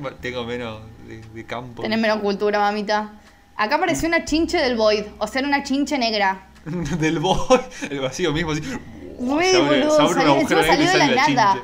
[0.00, 1.82] ma- tengo menos de, de campo.
[1.82, 3.10] Tenés menos cultura, mamita.
[3.56, 5.04] Acá apareció una chinche del Void.
[5.18, 6.46] O sea, era una chinche negra.
[6.64, 7.60] Del boy,
[7.90, 8.62] el vacío mismo así.
[8.62, 11.62] Se abre, boludo, se salió- salió de la la nada.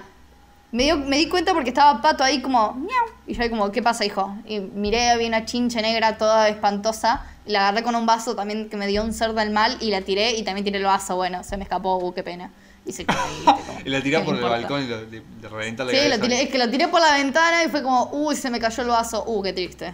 [0.72, 3.04] Me, dio- me di cuenta porque estaba Pato ahí como, miau.
[3.26, 4.36] Y yo ahí como, ¿qué pasa, hijo?
[4.46, 7.24] Y miré, había una chinche negra toda espantosa.
[7.46, 9.90] Y la agarré con un vaso también que me dio un ser del mal y
[9.90, 11.14] la tiré y también tiré el vaso.
[11.16, 12.50] Bueno, se me escapó, uh, qué pena.
[12.86, 13.18] Y se como,
[13.84, 16.20] Y la tirás ¿qué por el balcón y lo, de reventar la Sí, cabeza.
[16.22, 18.82] tiré, es que lo tiré por la ventana y fue como, uy, se me cayó
[18.82, 19.24] el vaso.
[19.26, 19.92] Uh, qué triste.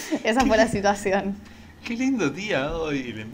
[0.24, 1.36] Esa fue la situación.
[1.84, 3.12] Qué lindo día hoy.
[3.12, 3.26] Le-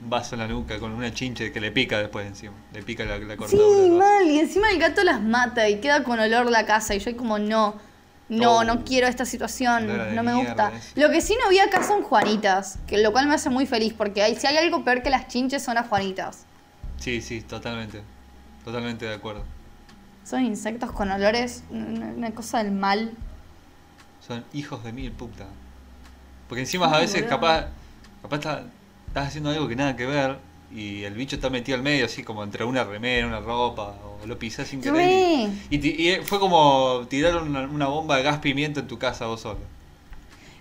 [0.00, 2.52] un vaso en la nuca con una chinche que le pica después encima.
[2.72, 3.84] Le pica la, la cortadura.
[3.84, 4.26] Sí, mal.
[4.30, 6.94] Y encima el gato las mata y queda con olor la casa.
[6.94, 7.74] Y yo como, no,
[8.28, 8.64] no, Oh.
[8.64, 10.14] no quiero esta situación.
[10.14, 10.72] No me gusta.
[10.96, 12.78] Lo que sí no vi acá son juanitas.
[12.86, 13.94] Que lo cual me hace muy feliz.
[13.94, 16.44] Porque hay, si hay algo peor que las chinches son las juanitas.
[16.98, 18.02] Sí, sí, totalmente.
[18.64, 19.44] Totalmente de acuerdo.
[20.24, 23.12] Son insectos con olores, una, cosa del mal.
[24.26, 25.46] Son hijos de mil puta.
[26.48, 27.28] Porque encima a veces boludo.
[27.30, 27.66] capaz,
[28.20, 28.62] capaz está-
[29.06, 30.38] estás haciendo algo que nada que ver
[30.74, 34.26] y el bicho está metido al medio así como entre una remera, una ropa o
[34.26, 34.96] lo pisás sin querer.
[34.96, 35.48] Re.
[35.70, 39.26] Y, y y fue como tirar una, una bomba de gas pimienta en tu casa
[39.26, 39.60] vos solo.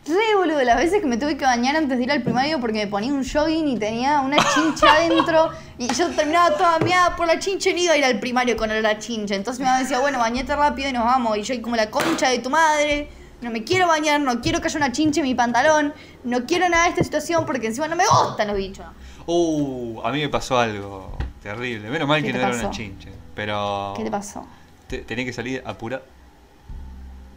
[0.08, 2.78] Re boludo, las veces que me tuve que bañar antes de ir al primario porque
[2.78, 7.28] me ponía un jogging y tenía una chincha adentro y yo terminaba toda miada por
[7.28, 9.36] la chincha y no iba a ir al primario con la chincha.
[9.36, 11.38] Entonces mi mamá decía, bueno, bañate rápido y nos vamos.
[11.38, 13.10] Y yo como la concha de tu madre,
[13.42, 15.94] no me quiero bañar, no quiero que haya una chincha en mi pantalón,
[16.24, 18.86] no quiero nada de esta situación porque encima no me gustan los bichos.
[19.28, 21.90] Uh, a mí me pasó algo terrible.
[21.90, 23.12] Menos mal ¿Qué que no era una chinche.
[23.36, 23.94] Pero.
[23.96, 24.48] ¿Qué te pasó?
[24.88, 26.04] te- tenía que salir apurado.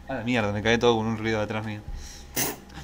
[0.07, 1.81] A la mierda, me caí todo con un ruido detrás mío.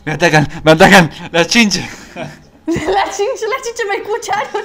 [0.06, 1.86] Me atacan, me atacan, las chinches.
[2.16, 4.64] la chincha, las chinchas me escucharon.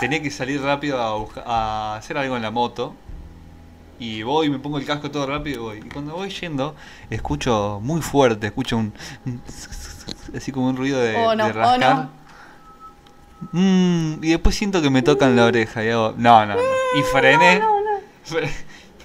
[0.00, 0.98] Tenía que salir rápido
[1.46, 2.94] a, hacer algo en la moto.
[4.00, 5.86] Y voy, me pongo el casco todo rápido y voy.
[5.86, 6.74] Y cuando voy yendo,
[7.08, 8.92] escucho muy fuerte, escucho un.
[10.36, 12.10] así como un ruido de, Oh, no, de oh, no.
[13.50, 16.14] Mm, y después siento que me tocan la oreja y hago.
[16.16, 16.60] No, no, no.
[16.98, 17.58] Y frené.
[17.58, 18.00] No, no.
[18.28, 18.50] fre-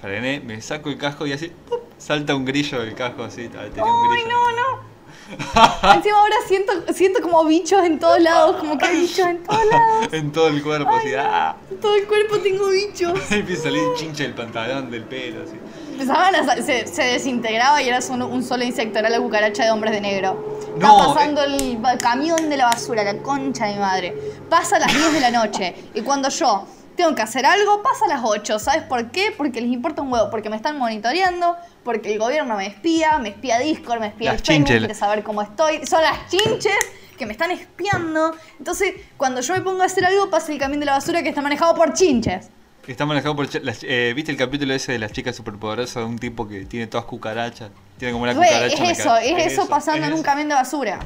[0.00, 1.48] Frené, me saco el casco y así.
[1.68, 1.80] ¡pup!
[1.98, 3.48] salta un grillo del casco así.
[3.48, 4.88] tenía un Ay, no, no.
[5.94, 9.64] Encima ahora siento, siento como bichos en todos lados, como que hay bichos en todos
[9.66, 10.08] lados.
[10.12, 11.08] en todo el cuerpo, así.
[11.18, 11.56] ¡ah!
[11.70, 13.12] En todo el cuerpo tengo bichos.
[13.32, 15.56] Empieza a salir chincha del pantalón, del pelo, así.
[16.00, 19.64] Empezaban a sa- se, se desintegraba y era solo un solo insecto, era la cucaracha
[19.64, 20.58] de hombres de negro.
[20.78, 24.14] No, Estaba pasando el camión de la basura, la concha de mi madre.
[24.48, 28.04] Pasa a las 10 de la noche y cuando yo tengo que hacer algo, pasa
[28.04, 28.58] a las 8.
[28.58, 29.32] ¿Sabes por qué?
[29.36, 33.30] Porque les importa un huevo, porque me están monitoreando, porque el gobierno me espía, me
[33.30, 35.84] espía Discord, me espía Las Facebook, quiere saber cómo estoy.
[35.86, 36.74] Son las chinches
[37.16, 38.34] que me están espiando.
[38.58, 41.28] Entonces, cuando yo me pongo a hacer algo, pasa el camión de la basura que
[41.30, 42.50] está manejado por chinches.
[42.88, 43.62] Está manejado por.
[43.64, 46.86] las- eh, ¿Viste el capítulo ese de las chicas superpoderosas de un tipo que tiene
[46.86, 47.70] todas cucarachas?
[47.98, 48.84] Tiene como una Re, cucaracha.
[48.90, 50.98] es eso, es eso pasando es en un camión de basura.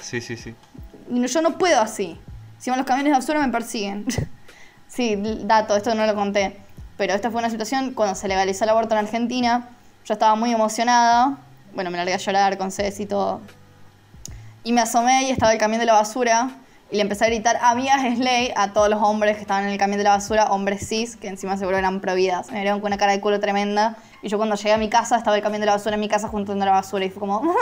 [0.00, 0.54] Sí, sí, sí.
[1.10, 2.18] Yo no puedo así.
[2.56, 4.06] Encima los camiones de basura me persiguen.
[4.88, 6.56] sí, dato, esto no lo conté.
[6.96, 9.68] Pero esta fue una situación cuando se legalizó el aborto en Argentina.
[10.06, 11.36] Yo estaba muy emocionada.
[11.74, 13.42] Bueno, me largué a llorar con Cés y todo.
[14.62, 16.50] Y me asomé y estaba el camión de la basura.
[16.94, 19.70] Y le empecé a gritar, amigas es ley, a todos los hombres que estaban en
[19.70, 22.52] el camión de la basura, hombres cis, que encima seguro eran providas.
[22.52, 23.96] Me miraron con una cara de culo tremenda.
[24.22, 26.08] Y yo cuando llegué a mi casa, estaba el camión de la basura en mi
[26.08, 27.04] casa juntando la basura.
[27.04, 27.42] Y fue como...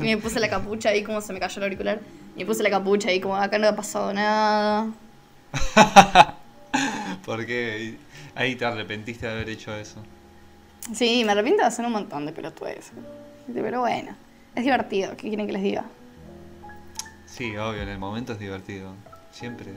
[0.00, 2.00] y me puse la capucha ahí como se me cayó el auricular.
[2.34, 4.90] Y me puse la capucha ahí como acá no ha pasado nada.
[7.24, 7.98] Porque
[8.34, 10.02] ahí te arrepentiste de haber hecho eso.
[10.92, 12.90] Sí, me arrepiento de hacer un montón de pelotudes.
[13.54, 14.16] Pero bueno,
[14.56, 15.84] es divertido, ¿qué quieren que les diga?
[17.34, 18.92] Sí, obvio, en el momento es divertido.
[19.32, 19.72] Siempre.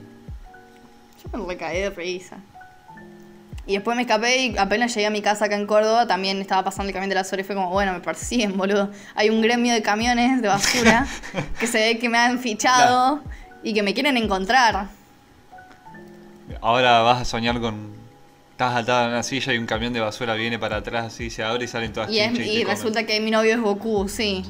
[1.32, 2.36] Yo me recaí de risa.
[3.66, 6.62] Y después me escapé y apenas llegué a mi casa acá en Córdoba, también estaba
[6.62, 8.90] pasando el camión de la basura y fue como, bueno, me persiguen, boludo.
[9.14, 11.06] Hay un gremio de camiones de basura
[11.58, 13.20] que se ve que me han fichado
[13.64, 14.86] y que me quieren encontrar.
[16.60, 17.96] Ahora vas a soñar con.
[18.52, 21.42] Estás atado en una silla y un camión de basura viene para atrás así, se
[21.42, 24.44] abre y salen todas Y, es- y resulta que mi novio es Goku, sí.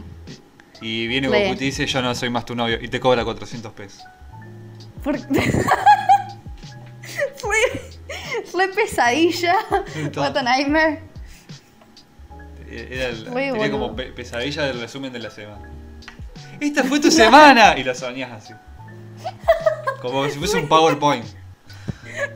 [0.80, 1.28] Y viene.
[1.28, 2.78] Goku y te dice, yo no soy más tu novio.
[2.80, 4.02] Y te cobra 400 pesos.
[5.02, 5.18] Por-
[7.36, 7.56] fue,
[8.50, 9.54] fue pesadilla.
[10.16, 11.02] What a nightmare.
[12.68, 13.70] Era el, tenía bueno.
[13.78, 15.70] como pe- pesadilla del resumen de la semana.
[16.60, 17.78] Esta fue tu semana.
[17.78, 18.52] Y la soñás así.
[20.02, 21.24] Como si fuese un PowerPoint.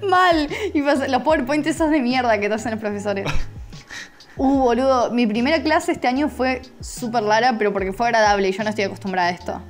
[0.09, 0.49] Mal.
[0.73, 3.27] Y los PowerPoint esos de mierda que te hacen los profesores.
[4.43, 5.11] Uh, boludo.
[5.11, 8.71] Mi primera clase este año fue súper rara, pero porque fue agradable y yo no
[8.71, 9.61] estoy acostumbrada a esto.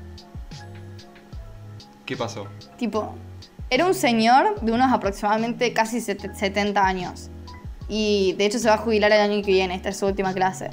[2.07, 2.47] ¿Qué pasó?
[2.77, 3.13] Tipo,
[3.69, 7.31] era un señor de unos aproximadamente casi set- 70 años.
[7.89, 10.33] Y de hecho se va a jubilar el año que viene, esta es su última
[10.35, 10.71] clase.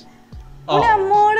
[0.68, 0.84] Un Oh.
[0.84, 1.36] amor.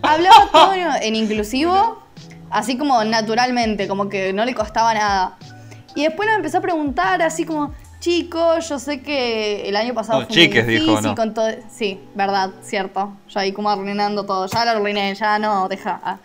[0.00, 2.02] Hablaba todo en inclusivo,
[2.48, 5.36] así como naturalmente, como que no le costaba nada.
[5.94, 7.72] Y después nos empezó a preguntar, así como,
[8.06, 11.16] chicos, yo sé que el año pasado No, fue muy chiques, dijo, ¿no?
[11.16, 11.48] con todo.
[11.68, 13.12] Sí, verdad, cierto.
[13.28, 14.46] Yo ahí como arruinando todo.
[14.46, 16.00] Ya lo arruiné, ya no, deja.
[16.04, 16.18] Ah.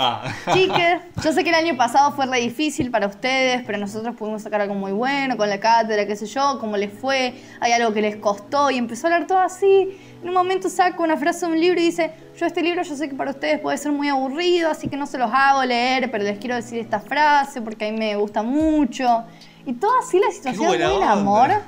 [0.00, 0.32] Ah.
[1.24, 4.60] Yo sé que el año pasado fue re difícil para ustedes, pero nosotros pudimos sacar
[4.60, 8.00] algo muy bueno con la cátedra, qué sé yo, cómo les fue, hay algo que
[8.00, 9.98] les costó y empezó a hablar todo así.
[10.22, 12.94] En un momento saca una frase de un libro y dice, yo este libro yo
[12.94, 16.08] sé que para ustedes puede ser muy aburrido, así que no se los hago leer,
[16.12, 19.24] pero les quiero decir esta frase porque a mí me gusta mucho.
[19.68, 21.12] Y todo así la situación onda.
[21.12, 21.48] amor.
[21.48, 21.58] Re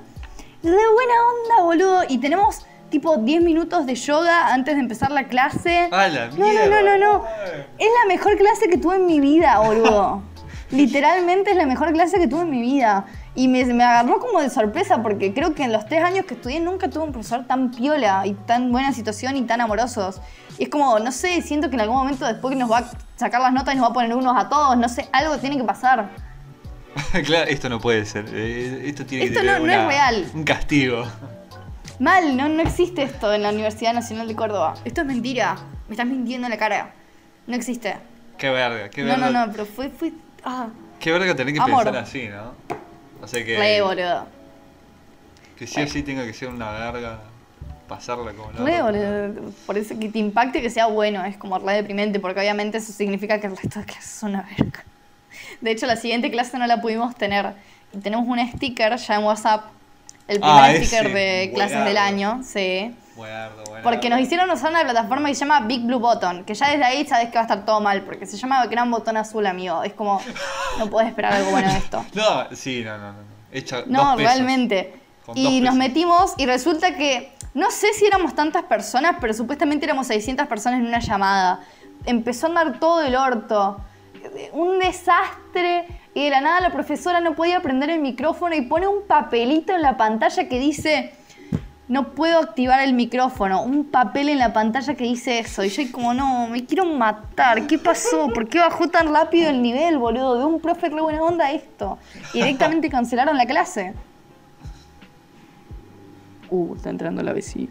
[0.62, 2.02] buena onda, boludo.
[2.08, 5.90] Y tenemos tipo 10 minutos de yoga antes de empezar la clase.
[5.92, 6.82] A la no, no, no, mierda.
[6.82, 7.24] no, no.
[7.76, 10.22] Es la mejor clase que tuve en mi vida, boludo.
[10.70, 13.04] Literalmente es la mejor clase que tuve en mi vida.
[13.34, 16.32] Y me, me agarró como de sorpresa porque creo que en los tres años que
[16.32, 20.22] estudié nunca tuve un profesor tan piola y tan buena situación y tan amorosos.
[20.56, 23.42] Y es como, no sé, siento que en algún momento después nos va a sacar
[23.42, 24.78] las notas y nos va a poner unos a todos.
[24.78, 26.29] No sé, algo tiene que pasar.
[27.24, 28.26] claro, esto no puede ser.
[28.33, 30.26] eh, Esto tiene Esto que no- no es real.
[30.35, 31.05] Un castigo.
[31.98, 34.74] Mal, no, no existe esto en la Universidad Nacional de Córdoba.
[34.85, 35.57] Esto es mentira.
[35.88, 36.92] Me estás mintiendo en la cara.
[37.46, 37.96] No existe.
[38.38, 39.31] Qué verga, qué No, verga.
[39.31, 40.12] no, no, pero fue, fue.
[40.44, 41.85] Ah, Qué verga tener que Amor.
[41.85, 42.55] pensar así, ¿no?
[43.22, 43.59] O sea que.
[43.59, 44.26] re boludo.
[45.59, 47.20] Que sí o sí tenga que ser una verga.
[47.87, 49.53] Pasarla como la Re boludo.
[49.66, 52.92] Por eso que te impacte que sea bueno, es como re deprimente, porque obviamente eso
[52.92, 54.85] significa que el resto de clases es una verga.
[55.60, 57.54] De hecho, la siguiente clase no la pudimos tener.
[57.92, 59.64] Y tenemos un sticker ya en WhatsApp.
[60.28, 62.94] El primer Ah, sticker ese, de clases del año, sí.
[63.16, 63.82] Buenardo, buenardo.
[63.82, 66.84] Porque nos hicieron usar una plataforma que se llama Big Blue Button, que ya desde
[66.84, 69.82] ahí sabes que va a estar todo mal, porque se llama Gran Botón Azul, amigo.
[69.82, 70.20] Es como,
[70.78, 72.04] no puedes esperar algo bueno de esto.
[72.14, 73.18] No, sí, no, no, no.
[73.52, 74.94] Hecha No, realmente.
[75.34, 80.06] Y nos metimos y resulta que, no sé si éramos tantas personas, pero supuestamente éramos
[80.06, 81.60] 600 personas en una llamada.
[82.06, 83.80] Empezó a andar todo el orto.
[84.52, 85.86] Un desastre.
[86.14, 89.72] Y de la nada la profesora no podía prender el micrófono y pone un papelito
[89.74, 91.12] en la pantalla que dice,
[91.86, 93.62] no puedo activar el micrófono.
[93.62, 95.62] Un papel en la pantalla que dice eso.
[95.62, 97.66] Y yo como, no, me quiero matar.
[97.68, 98.28] ¿Qué pasó?
[98.34, 100.36] ¿Por qué bajó tan rápido el nivel, boludo?
[100.38, 101.98] De un profe re buena onda a esto.
[102.34, 103.94] Y directamente cancelaron la clase.
[106.50, 107.70] Uh, está entrando la vecina.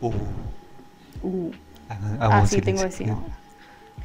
[0.00, 0.12] Uh,
[1.22, 1.50] Uh.
[1.88, 3.18] hagan- Ah, hagan sí, tengo silencio.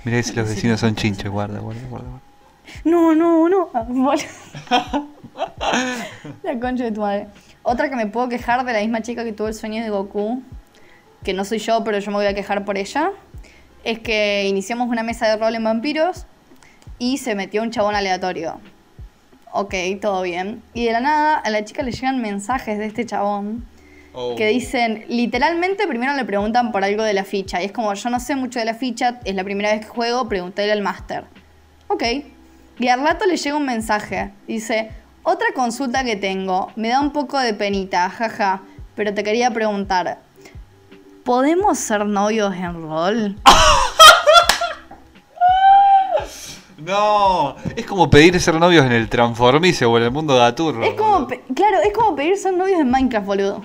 [0.03, 2.07] Mirá si los vecinos son chinches, guarda, guarda, guarda.
[2.09, 2.31] guarda.
[2.83, 3.69] No, no, no.
[6.43, 7.27] La concha de tu madre.
[7.63, 10.41] Otra que me puedo quejar de la misma chica que tuvo el sueño de Goku,
[11.23, 13.11] que no soy yo, pero yo me voy a quejar por ella,
[13.83, 16.25] es que iniciamos una mesa de rol en vampiros
[16.97, 18.59] y se metió un chabón aleatorio.
[19.53, 20.63] Ok, todo bien.
[20.73, 23.65] Y de la nada a la chica le llegan mensajes de este chabón
[24.13, 24.35] Oh.
[24.35, 27.61] que dicen, literalmente primero le preguntan por algo de la ficha.
[27.61, 29.87] Y es como, yo no sé mucho de la ficha, es la primera vez que
[29.87, 31.23] juego, pregúntale al máster.
[31.87, 32.03] Ok.
[32.79, 34.31] Y al rato le llega un mensaje.
[34.47, 34.91] Dice,
[35.23, 38.61] otra consulta que tengo, me da un poco de penita, jaja,
[38.95, 40.19] pero te quería preguntar,
[41.23, 43.35] ¿podemos ser novios en rol?
[46.83, 50.83] No, es como pedir ser novios en el Transformice o en el mundo de Aturro.
[50.83, 53.61] Es como, claro, es como pedir ser novios en Minecraft, boludo.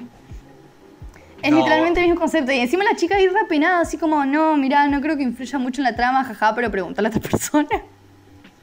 [1.47, 1.59] Es No.
[1.59, 2.53] literalmente el mismo concepto.
[2.53, 5.81] Y encima la chica ahí repenada, así como, no, mirá, no creo que influya mucho
[5.81, 7.69] en la trama, jaja, pero pregúntale a otra persona.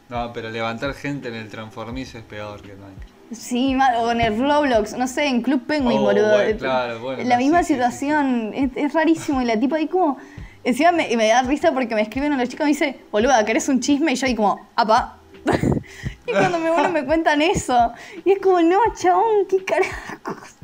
[0.10, 3.14] No, pero levantar gente en el Transformice es peor que Minecraft.
[3.32, 6.36] Sí, o en el Roblox, no sé, en Club Penguin, Oh, boludo.
[6.36, 9.42] bueno, claro, bueno, la misma sí, sí, situación, Es, es rarísimo.
[9.42, 10.18] Y la tipa ahí como.
[10.64, 13.68] Encima me, me da risa porque me escriben los chicos y me dice, boluda, ¿querés
[13.70, 14.12] un chisme?
[14.12, 15.18] Y yo ahí como, apa.
[16.28, 17.92] y cuando me bueno me cuentan eso.
[18.24, 20.56] Y es como, no, chabón, qué carajos.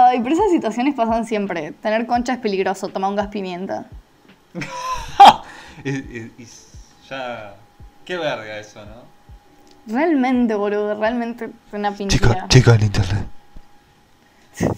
[0.00, 1.72] Ay, pero esas situaciones pasan siempre.
[1.72, 3.86] Tener concha es peligroso, toma un gas pimienta.
[5.84, 6.46] Y, y- y
[7.08, 7.54] ya.
[8.04, 9.02] Qué verga eso, ¿no?
[9.92, 12.46] Realmente, boludo, realmente es una pintura.
[12.48, 13.24] chica en internet.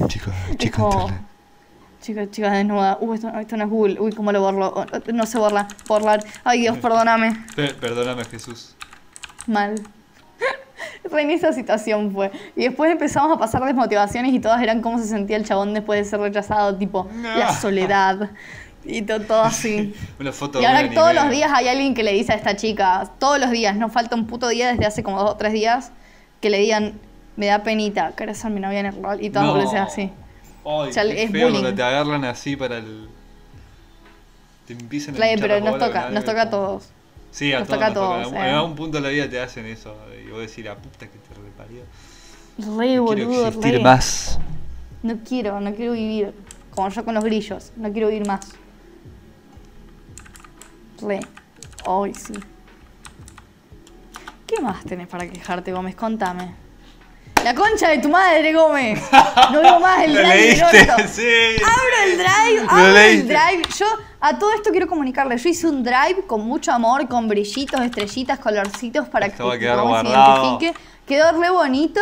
[0.08, 1.22] Chica, Es chica en internet.
[2.02, 2.98] Chica, chica desnuda.
[3.00, 4.00] Uy, esto, esto no es Google.
[4.00, 4.84] Uy, ¿cómo lo borro?
[5.12, 5.68] No se borra.
[5.88, 6.22] Borrar.
[6.44, 7.46] Ay, Dios, perdóname.
[7.56, 8.74] Per- perdóname, Jesús.
[9.46, 9.82] Mal.
[11.10, 12.30] Re en esa situación fue.
[12.56, 15.98] Y después empezamos a pasar desmotivaciones y todas eran cómo se sentía el chabón después
[16.04, 17.36] de ser rechazado, tipo, No.
[17.36, 18.30] la soledad.
[18.84, 19.94] Y to- todo así.
[20.20, 23.10] Una foto Y ahora todos los días hay alguien que le dice a esta chica,
[23.18, 25.92] todos los días, no falta un puto día desde hace como dos o tres días,
[26.40, 26.94] que le digan,
[27.36, 29.22] me da penita, ¿querés ser mi novia en el rol?
[29.22, 29.52] Y todas No.
[29.54, 30.10] boludeces así.
[30.64, 31.60] Ay, qué es feo bullying.
[31.60, 33.08] cuando te agarran así para el.
[34.66, 36.88] Te empiezan a hinchar pero nos toca, nos toca a todos.
[37.30, 37.78] Sí, a Nos todos.
[37.80, 38.22] toca a nos toca.
[38.22, 38.50] todos, En eh.
[38.50, 39.96] algún punto de la vida te hacen eso.
[40.26, 41.82] Y vos decís, la puta que te reparió.
[42.58, 43.80] Re, No quiero boludo, existir re.
[43.80, 44.38] más.
[45.02, 46.34] No quiero, no quiero vivir.
[46.74, 48.40] Como yo con los grillos, no quiero vivir más.
[51.02, 51.20] Re.
[51.86, 52.34] Ay, sí.
[54.46, 55.94] ¿Qué más tenés para quejarte, Gómez?
[55.94, 56.54] Contame.
[57.44, 59.00] La concha de tu madre, Gómez.
[59.52, 61.62] No veo más el Lo drive del leíste, sí.
[61.64, 63.62] Abro el drive, Lo abro el drive.
[63.78, 63.86] Yo
[64.20, 65.36] a todo esto quiero comunicarle.
[65.38, 70.02] Yo hice un drive con mucho amor, con brillitos, estrellitas, colorcitos para Esto que Gómez
[70.02, 70.74] se identifique.
[71.06, 72.00] Quedó re bonito.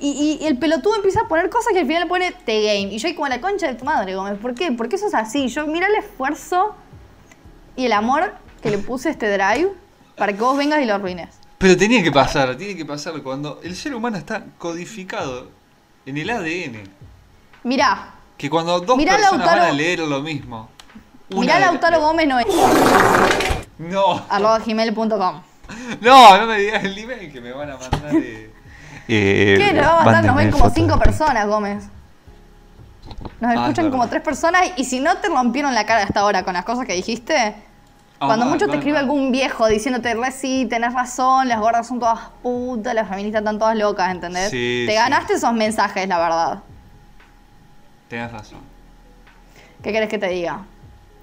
[0.00, 2.92] Y, y el pelotudo empieza a poner cosas que al final pone T-Game.
[2.92, 4.36] Y yo ahí como la concha de tu madre, Gómez.
[4.40, 4.72] ¿Por qué?
[4.72, 5.46] Porque eso es así.
[5.48, 6.74] Yo mira el esfuerzo
[7.76, 9.70] y el amor que le puse a este drive
[10.16, 11.28] para que vos vengas y lo arruines.
[11.58, 15.48] Pero tenía que pasar, tiene que pasar cuando el ser humano está codificado
[16.04, 16.82] en el ADN.
[17.62, 20.68] Mirá, Que cuando dos Mirá, personas Lautaro- van a leer lo mismo.
[21.40, 22.46] Mirá de- Lautaro Gómez no es
[23.78, 25.42] No, arroba gmail.com.
[26.00, 28.14] no, no me digas el email que me van a mandar.
[28.14, 28.50] Eh,
[29.08, 29.72] eh, ¿Qué?
[29.72, 31.84] Nos va a matar, nos ven como cinco personas, Gómez.
[33.40, 36.20] Nos Ah, escuchan es como tres personas y si no te rompieron la cara hasta
[36.20, 37.54] ahora con las cosas que dijiste,
[38.20, 41.88] Ah, cuando mal, mucho te escribe algún viejo diciéndote, re sí, tenés razón, las gordas
[41.88, 44.50] son todas putas, las feministas están todas locas, ¿entendés?
[44.50, 44.96] Sí, te sí.
[44.96, 46.58] ganaste esos mensajes, la verdad.
[48.08, 48.60] Tenés razón.
[49.82, 50.60] ¿Qué querés que te diga?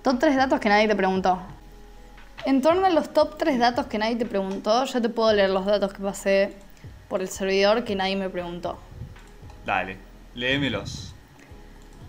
[0.10, 1.38] Top 3 datos que nadie te preguntó.
[2.43, 5.51] En torno a los top 3 datos que nadie te preguntó, yo te puedo leer
[5.51, 6.55] los datos que pasé
[7.07, 8.80] por el servidor que nadie me preguntó.
[9.68, 9.99] Dale,
[10.34, 11.14] léemelos.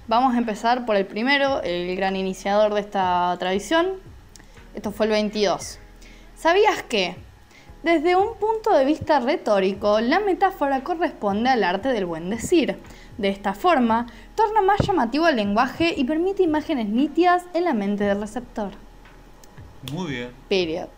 [0.09, 3.89] Vamos a empezar por el primero, el gran iniciador de esta tradición.
[4.75, 5.79] Esto fue el 22.
[6.37, 7.17] ¿Sabías que,
[7.83, 12.79] desde un punto de vista retórico, la metáfora corresponde al arte del buen decir?
[13.21, 18.05] De esta forma, torna más llamativo el lenguaje y permite imágenes nítidas en la mente
[18.05, 18.71] del receptor.
[19.93, 20.31] Muy bien.
[20.49, 20.89] Period.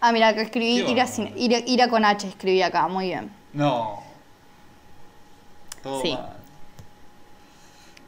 [0.00, 3.30] Ah, mira, acá escribí ira, sin- ira- ira con H, escribí acá, muy bien.
[3.52, 4.00] No.
[5.82, 6.14] Todo Sí.
[6.14, 6.36] mal.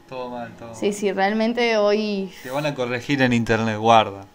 [0.09, 0.93] Todo mal, todo Sí, mal.
[0.95, 4.25] sí, realmente hoy Te van a corregir en internet, guarda.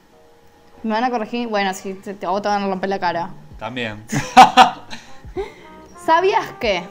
[0.84, 1.48] me van a corregir.
[1.48, 3.30] Bueno, si te, te, te van a romper la cara.
[3.58, 4.04] También.
[6.04, 6.82] ¿Sabías que,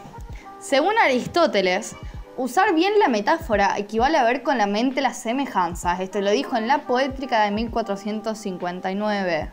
[0.62, 1.98] según Aristóteles,
[2.38, 6.00] usar bien la metáfora equivale a ver con la mente las semejanzas?
[6.00, 9.50] Esto lo dijo en la Poétrica de 1459.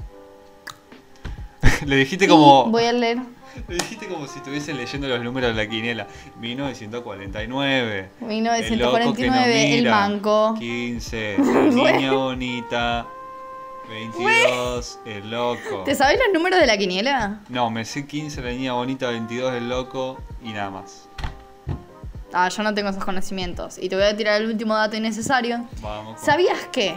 [1.86, 2.66] Le dijiste Y como.
[2.66, 3.18] Voy a leer.
[3.66, 6.06] Le dijiste como si estuviese leyendo los números de la quiniela.
[6.38, 8.10] 1949.
[8.20, 9.90] 1949, el, mira.
[9.90, 10.54] manco.
[10.56, 11.36] 15.
[11.74, 13.08] La niña bonita.
[13.88, 14.98] 22.
[15.06, 15.82] El loco.
[15.84, 17.40] ¿Te sabés los números de la quiniela?
[17.48, 21.08] No, me sé 15, la niña bonita, 22, el loco y nada más.
[22.32, 23.78] Ah, yo no tengo esos conocimientos.
[23.78, 25.64] Y te voy a tirar el último dato innecesario.
[25.80, 26.16] Vamos.
[26.16, 26.94] con- ¿Sabías que,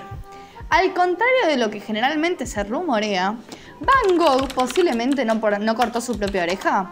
[0.70, 3.36] al contrario de lo que generalmente se rumorea,
[3.80, 6.92] Van Gogh posiblemente no, por- no cortó su propia oreja?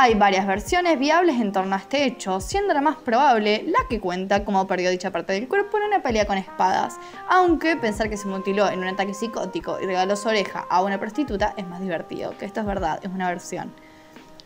[0.00, 3.98] Hay varias versiones viables en torno a este hecho, siendo la más probable la que
[3.98, 6.94] cuenta cómo perdió dicha parte del cuerpo en una pelea con espadas,
[7.28, 11.00] aunque pensar que se mutiló en un ataque psicótico y regaló su oreja a una
[11.00, 13.74] prostituta es más divertido, que esto es verdad, es una versión.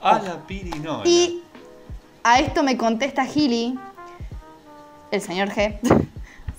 [0.01, 1.07] A la pirinola.
[1.07, 1.43] Y
[2.25, 3.79] a esto me contesta Gili,
[5.11, 5.79] el señor G.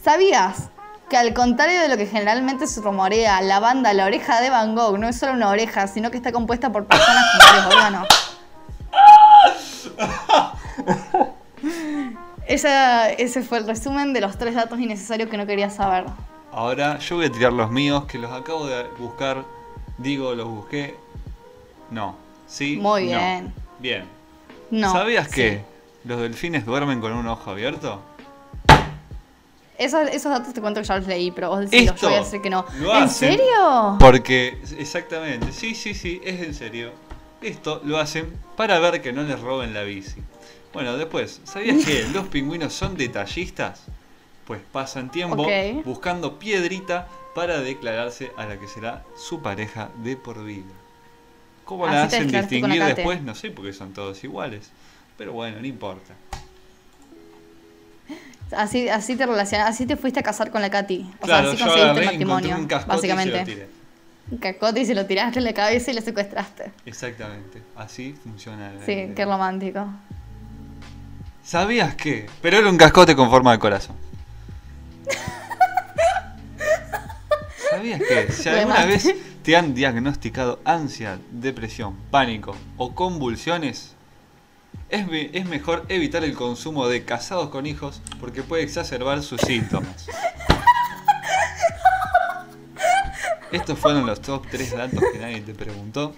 [0.03, 0.69] ¿Sabías
[1.09, 4.75] que al contrario de lo que generalmente se rumorea, la banda La Oreja de Van
[4.75, 8.22] Gogh no es solo una oreja, sino que está compuesta por personas con varios órganos?
[12.47, 16.05] Esa- ese fue el resumen de los tres datos innecesarios que no quería saber.
[16.51, 19.43] Ahora yo voy a tirar los míos que los acabo de buscar.
[19.97, 20.95] Digo, los busqué.
[21.89, 22.15] No.
[22.47, 22.77] Sí.
[22.77, 23.17] Muy no.
[23.17, 23.53] bien.
[23.79, 24.03] Bien.
[24.69, 24.91] No.
[24.91, 25.35] ¿Sabías sí.
[25.35, 25.61] que
[26.03, 28.01] los delfines duermen con un ojo abierto?
[29.77, 32.17] Esos, esos datos te cuento que ya los leí, pero vos decís, yo Esto voy
[32.17, 32.65] a decir que no.
[32.93, 33.97] ¿En serio?
[33.99, 36.91] Porque, exactamente, sí, sí, sí, es en serio.
[37.43, 40.21] Esto lo hacen para ver que no les roben la bici.
[40.71, 43.83] Bueno, después, ¿sabías que los pingüinos son detallistas?
[44.45, 45.45] Pues pasan tiempo
[45.85, 50.63] buscando piedrita para declararse a la que será su pareja de por vida.
[51.65, 53.21] ¿Cómo la Así hacen distinguir después?
[53.21, 54.71] No sé, porque son todos iguales.
[55.17, 56.13] Pero bueno, no importa.
[58.51, 61.09] Así, así te relacionas, así te fuiste a casar con la Katy.
[61.21, 63.67] O claro, sea, así conseguiste el matrimonio, básicamente.
[64.39, 66.71] Cascote y se lo tiraste en la cabeza y lo secuestraste.
[66.85, 68.71] Exactamente, así funciona.
[68.73, 69.85] la Sí, qué romántico.
[71.43, 72.27] ¿Sabías que?
[72.41, 73.95] Pero era un cascote con forma de corazón.
[77.69, 78.31] ¿Sabías que?
[78.31, 79.13] Si alguna vez
[79.43, 83.93] te han diagnosticado ansia, depresión, pánico o convulsiones,
[84.89, 89.41] es, me- es mejor evitar el consumo de casados con hijos porque puede exacerbar sus
[89.41, 90.07] síntomas.
[93.53, 96.15] Estos fueron los top 3 datos que nadie te preguntó.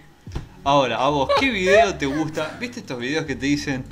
[0.63, 2.55] Ahora, a vos, ¿qué video te gusta?
[2.61, 3.83] ¿Viste estos videos que te dicen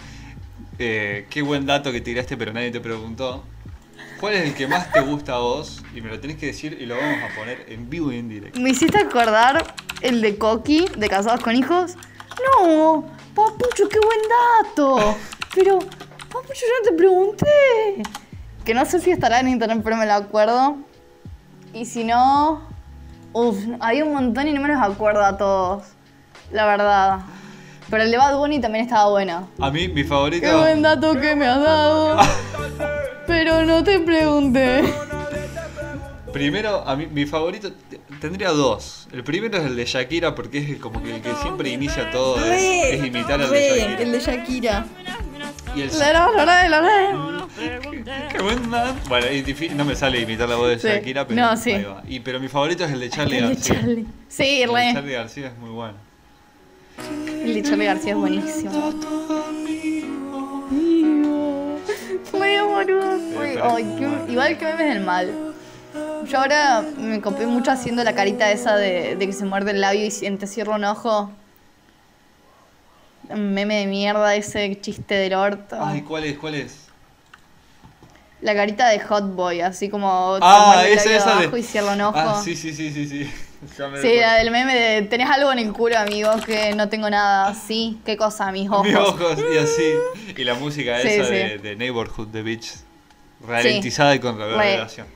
[0.79, 3.43] eh, qué buen dato que tiraste pero nadie te preguntó?
[4.21, 5.83] ¿Cuál es el que más te gusta a vos?
[5.93, 8.29] Y me lo tenés que decir y lo vamos a poner en vivo y en
[8.29, 8.61] directo.
[8.61, 11.97] ¿Me hiciste acordar el de Coqui, de Casados con Hijos?
[12.61, 14.19] No, papucho, qué buen
[14.63, 15.17] dato.
[15.53, 18.03] Pero, papucho, yo no te pregunté.
[18.63, 20.77] Que no sé si estará en internet, pero me lo acuerdo.
[21.73, 22.72] Y si no...
[23.33, 25.83] Uf, hay un montón y no me los acuerdo a todos.
[26.51, 27.19] La verdad.
[27.89, 29.49] Pero el de Bad Bunny también estaba bueno.
[29.59, 30.45] A mí, mi favorito.
[30.45, 32.17] Qué buen dato que me has dado.
[33.27, 34.83] Pero no te pregunté.
[36.31, 37.71] Primero, a mí, mi favorito
[38.19, 39.07] tendría dos.
[39.11, 42.43] El primero es el de Shakira porque es como que el que siempre inicia todo,
[42.43, 44.01] es, imitar al re, de Shakira.
[44.01, 44.85] el de Shakira.
[45.75, 47.32] Y el La, la, la, la, la, la.
[48.31, 48.69] Qué buen.
[49.07, 50.87] Bueno, es difícil, no me sale imitar la voz de Sí.
[50.87, 51.71] Shakira, pero No, sí.
[51.71, 52.03] ahí va.
[52.07, 53.75] Y, pero mi favorito es el de Charlie El de García.
[53.75, 54.05] Charlie.
[54.27, 54.93] Sí, El de.
[54.93, 55.97] Charlie García es muy bueno.
[57.43, 58.93] El de Charlie García es buenísimo.
[62.31, 65.31] Pero- ay, qué- igual que memes del mal.
[66.27, 69.81] Yo ahora me copié mucho haciendo la carita esa de, de que se muerde el
[69.81, 71.31] labio y te cierra un ojo.
[73.35, 75.77] meme de mierda, ese chiste del orto.
[75.79, 76.37] Ay, ¿cuál es?
[76.37, 76.82] ¿Cuál es?
[78.43, 81.59] La carita de Hot Boy, así como Ah, el esa, esa de...
[81.59, 82.17] y cierra un ojo.
[82.17, 83.31] Ah, sí, sí, sí, sí, sí.
[83.77, 86.89] Ya me Sí, la del meme de tenés algo en el culo, amigo, que no
[86.89, 87.53] tengo nada.
[87.55, 88.85] Sí, qué cosa, mis ojos.
[88.85, 89.93] Mis ojos, y así.
[90.35, 91.33] Y la música Sí, esa sí.
[91.33, 92.73] De, de Neighborhood the Beach.
[93.47, 95.07] Ralentizada y con reverberación.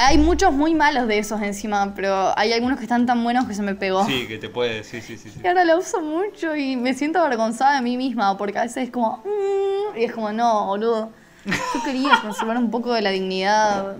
[0.00, 3.54] Hay muchos muy malos de esos encima, pero hay algunos que están tan buenos que
[3.54, 4.04] se me pegó.
[4.06, 5.30] Sí, que te puede, sí, sí, sí.
[5.30, 5.40] sí.
[5.44, 8.84] Y ahora la uso mucho y me siento avergonzada de mí misma porque a veces
[8.84, 9.18] es como...
[9.18, 11.10] "Mm", y es como, no, boludo.
[11.44, 13.96] Yo quería conservar un poco de la dignidad.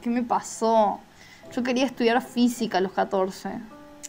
[0.00, 1.00] ¿Qué me pasó?
[1.54, 3.50] Yo quería estudiar física a los 14.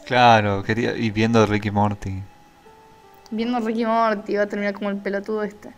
[0.06, 0.96] Claro, quería.
[0.96, 2.22] Y viendo Ricky Morty.
[3.32, 5.70] Viendo Ricky Morty iba a terminar como el pelotudo este.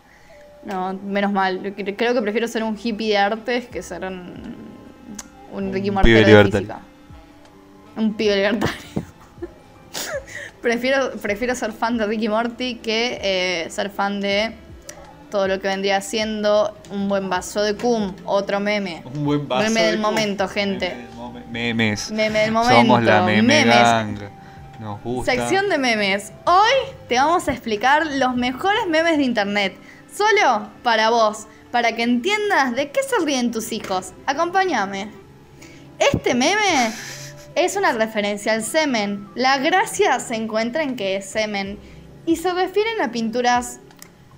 [0.65, 1.73] No, menos mal.
[1.75, 4.55] Creo que prefiero ser un hippie de artes que ser un,
[5.53, 6.67] un Ricky Morty de libertario.
[6.67, 6.79] física.
[7.95, 8.75] Un pibe libertario.
[10.61, 14.53] prefiero, prefiero ser fan de Ricky Morty que eh, ser fan de
[15.29, 19.03] todo lo que vendría siendo un buen vaso de cum, otro meme.
[19.13, 19.63] Un buen vaso.
[19.63, 20.05] Meme de del cum.
[20.09, 20.89] momento, gente.
[20.89, 22.11] Meme del momen- Memes.
[22.11, 22.75] Meme del momento.
[22.81, 23.75] Somos la meme memes.
[23.75, 24.17] gang.
[24.79, 25.31] Nos gusta.
[25.31, 26.31] Sección de memes.
[26.45, 29.75] Hoy te vamos a explicar los mejores memes de internet.
[30.15, 34.13] Solo para vos, para que entiendas de qué se ríen tus hijos.
[34.25, 35.09] Acompáñame.
[35.99, 36.91] Este meme
[37.55, 39.27] es una referencia al semen.
[39.35, 41.79] La gracia se encuentra en que es semen
[42.25, 43.79] y se refieren a pinturas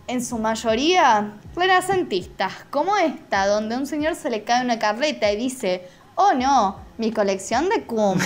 [0.10, 5.32] en su mayoría renacentistas, como esta, donde a un señor se le cae una carreta
[5.32, 8.18] y dice, oh no, mi colección de cum.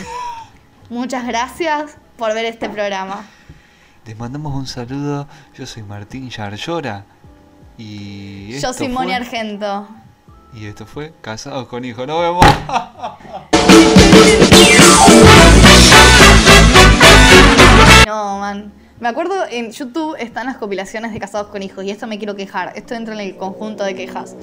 [0.90, 3.26] Muchas gracias por ver este programa.
[4.06, 5.28] Les mandamos un saludo.
[5.56, 7.04] Yo soy Martín Yarlora.
[7.78, 8.58] Y.
[8.60, 9.88] Yo soy Moni fue- Argento.
[10.54, 12.08] Y esto fue Casados con Hijos.
[12.08, 12.46] Nos vemos.
[18.06, 18.72] No, man.
[19.04, 22.38] Me acuerdo en YouTube están las compilaciones de Casados con Hijos y esto me quiero
[22.38, 22.72] quejar.
[22.78, 24.34] Esto entra en el conjunto de quejas.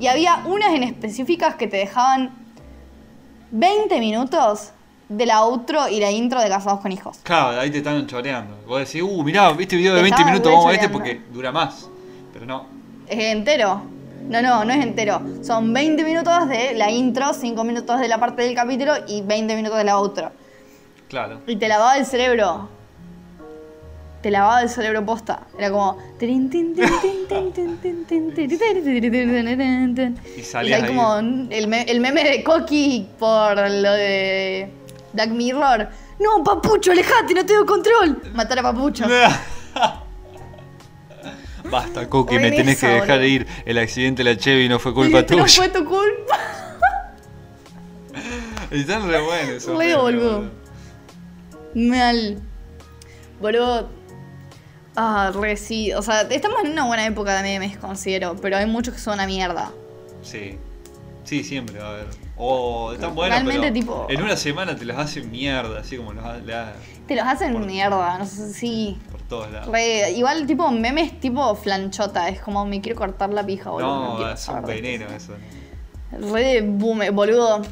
[0.00, 2.30] Y había unas en específicas que te dejaban
[3.50, 4.70] 20 minutos
[5.10, 7.18] de la outro y la intro de Casados con Hijos.
[7.24, 8.56] Claro, ahí te están choreando.
[8.66, 11.20] Vos decís, uh, mirá, viste video de Te 20 estaban minutos, vamos a este porque
[11.30, 11.90] dura más.
[12.32, 12.64] Pero no.
[13.06, 13.82] ¿Es entero?
[14.30, 15.20] No, no, no es entero.
[15.42, 19.54] Son 20 minutos de la intro, 5 minutos de la parte del capítulo y 20
[19.56, 20.32] minutos de la outro.
[21.06, 21.42] Claro.
[21.46, 22.75] Y te lavaba el cerebro.
[24.22, 25.42] Te lavaba el cerebro posta.
[25.58, 25.98] Era como.
[26.20, 26.26] Y
[30.40, 30.96] Y salías hay ahí.
[30.96, 31.16] como
[31.50, 34.70] el, me- el meme de Coqui por lo de
[35.12, 35.88] Black Mirror.
[36.18, 38.20] No, Papucho, alejate, no tengo control.
[38.34, 39.04] Matar a Papucho.
[41.70, 43.24] Basta, Cookie, me tenés que dejar boludo.
[43.26, 43.46] ir.
[43.64, 45.56] El accidente de la Chevy no fue Y culpa este no tuya.
[45.56, 46.38] fue tu culpa.
[48.70, 50.50] Están re buenos Re boludo.
[51.74, 52.38] Mal.
[53.40, 53.88] Boludo.
[54.96, 55.92] Ah, re sí.
[55.92, 58.36] O sea, estamos en una buena época de memes, considero.
[58.40, 59.70] Pero hay muchos que son una mierda.
[60.22, 60.58] Sí.
[61.24, 62.06] Sí, siempre va a haber.
[62.36, 66.12] O están buenos, Realmente, pero tipo- en una semana te las hacen mierda, así como
[66.12, 66.24] los
[67.06, 68.18] Te los hacen Por- mierda.
[68.18, 68.96] No sé si.
[69.10, 69.68] por todos lados.
[69.72, 72.28] Re- igual, tipo, memes tipo flanchota.
[72.28, 74.18] Es como me quiero cortar la pija, boludo.
[74.20, 75.34] No, es un veneno eso.
[76.12, 77.62] Re de boomer, boludo.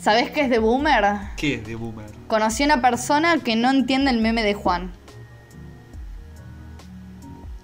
[0.00, 1.04] ¿Sabés qué es de boomer?
[1.36, 2.06] ¿Qué es de boomer?
[2.28, 4.92] Conocí a una persona que no entiende el meme de Juan.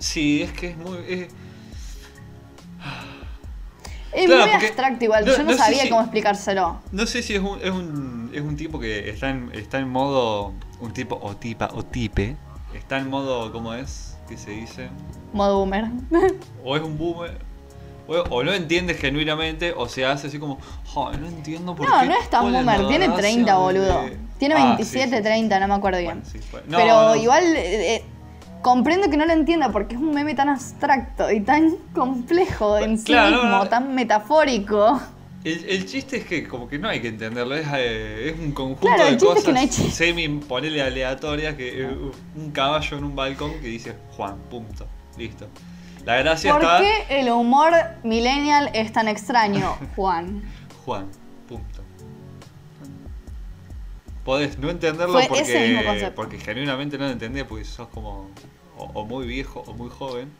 [0.04, 0.98] Sí, es que es muy.
[1.08, 1.28] es-
[4.12, 5.24] Es Claro, muy abstracto igual.
[5.24, 6.76] no- Yo no, no sabía si- cómo explicárselo.
[6.92, 9.88] No sé si es un, es un, es un tipo que está en, está en
[9.88, 10.52] modo.
[10.80, 12.36] Un tipo o tipa o tipe.
[12.74, 13.50] Está en modo.
[13.50, 14.16] ¿Cómo es?
[14.28, 14.88] ¿Qué se dice?
[15.32, 15.86] Modo boomer.
[16.64, 17.38] O es un boomer.
[18.06, 20.58] O, o no entiende genuinamente o se hace así como.
[20.94, 22.06] "Ay, no entiendo por No, qué.
[22.06, 22.86] no es tan boomer.
[22.86, 24.04] Tiene gracia 30, de- boludo.
[24.38, 25.22] Tiene Ah, 27, sí, sí.
[25.22, 26.20] 30, no me acuerdo bien.
[26.20, 27.16] Bueno, sí, fue- no, Pero no.
[27.16, 28.04] igual eh, eh,
[28.64, 32.96] comprendo que no lo entienda porque es un meme tan abstracto y tan complejo en
[32.96, 33.68] sí Claro, mismo, no.
[33.68, 35.00] tan metafórico.
[35.44, 38.52] El, el chiste es que como que no hay que entenderlo, es, eh, es un
[38.52, 41.88] conjunto Claro, de es cosas que no semi ponele aleatorias que eh,
[42.36, 44.86] un caballo en un balcón que dice Juan, punto,
[45.18, 45.46] listo.
[46.06, 50.42] La gracia ¿Por está qué el humor millennial es tan extraño, Juan?
[50.86, 51.08] Juan,
[54.24, 58.30] Podés no entenderlo Fue porque, porque genuinamente no lo entendés porque sos como
[58.78, 60.32] o, o muy viejo o muy joven.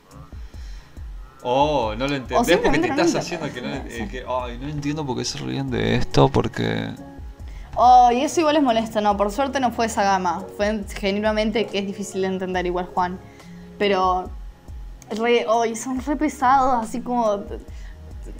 [1.42, 5.04] O no lo entendés porque te estás haciendo que no, eh, que, ay, no entiendo
[5.04, 6.90] por qué se ríen de esto, porque
[7.76, 10.44] Oh, y eso igual es molesto, no, por suerte no fue esa gama.
[10.56, 13.18] Fue genuinamente que es difícil de entender igual Juan.
[13.78, 14.30] Pero
[15.10, 17.42] re, oh, y son re pesados, así como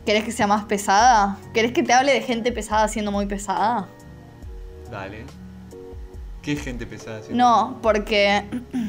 [0.07, 1.39] ¿Querés que sea más pesada?
[1.55, 3.89] ¿Querés que te hable de gente pesada siendo muy pesada?
[4.91, 5.25] Dale.
[6.43, 7.21] ¿Qué gente pesada?
[7.31, 8.45] No, porque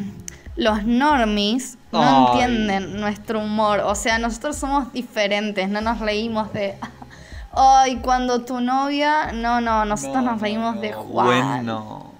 [0.55, 2.25] los normies no Ay.
[2.43, 3.79] entienden nuestro humor.
[3.79, 6.75] O sea, nosotros somos diferentes, no nos reímos de.
[7.53, 9.31] Ay, cuando tu novia.
[9.33, 11.27] No, no, nosotros No, nos reímos no, de no, Juan.
[11.27, 12.11] Bueno,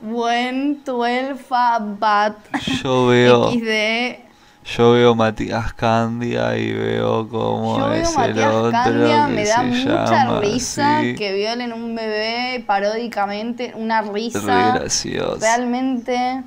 [0.00, 2.36] Buen tuelfa bat.
[2.82, 4.31] yo veo, XD.
[4.64, 9.32] Yo veo Matías Candia y veo cómo Yo veo es el Matías otro Candia, que
[9.32, 14.74] me da se mucha llama risa que violen un bebé paródicamente, una Re risa.
[14.74, 15.38] gracioso.
[15.40, 16.42] Realmente.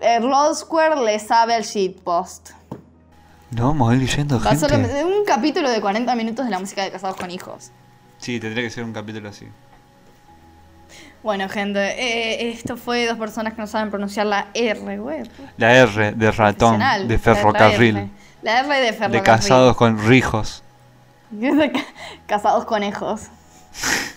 [0.00, 2.50] El Rod Square le sabe al shitpost.
[3.50, 5.04] No vamos a ir leyendo gente.
[5.04, 7.70] un capítulo de 40 minutos de la música de Casados con Hijos.
[8.18, 9.46] Sí, tendría que ser un capítulo así.
[11.22, 15.22] Bueno, gente, eh, esto fue dos personas que no saben pronunciar la R, güey.
[15.58, 18.08] La R de ratón, de la ferrocarril, R.
[18.42, 19.12] La R de ferrocarril.
[19.12, 20.62] de casados con rijos.
[22.26, 23.22] Casados conejos.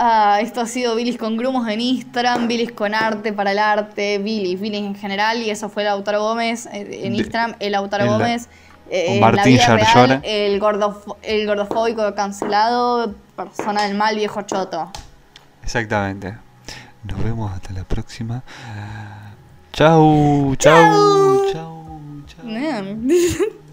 [0.00, 4.18] Ah, esto ha sido Bilis con grumos en Instagram, Bilis con arte para el arte,
[4.18, 8.12] Bilis, Bilis en general, y eso fue Lautaro Gómez eh, en Instagram, el Lautaro la-
[8.12, 8.48] Gómez.
[8.90, 10.20] eh, la Martín vida real, Yarlora.
[10.22, 14.90] el, gordofo- el gordofóbico cancelado, persona del mal, viejo choto.
[15.62, 16.36] Exactamente.
[17.04, 18.42] Nos vemos hasta la próxima.
[19.72, 22.44] Chau, chau, chau, chau.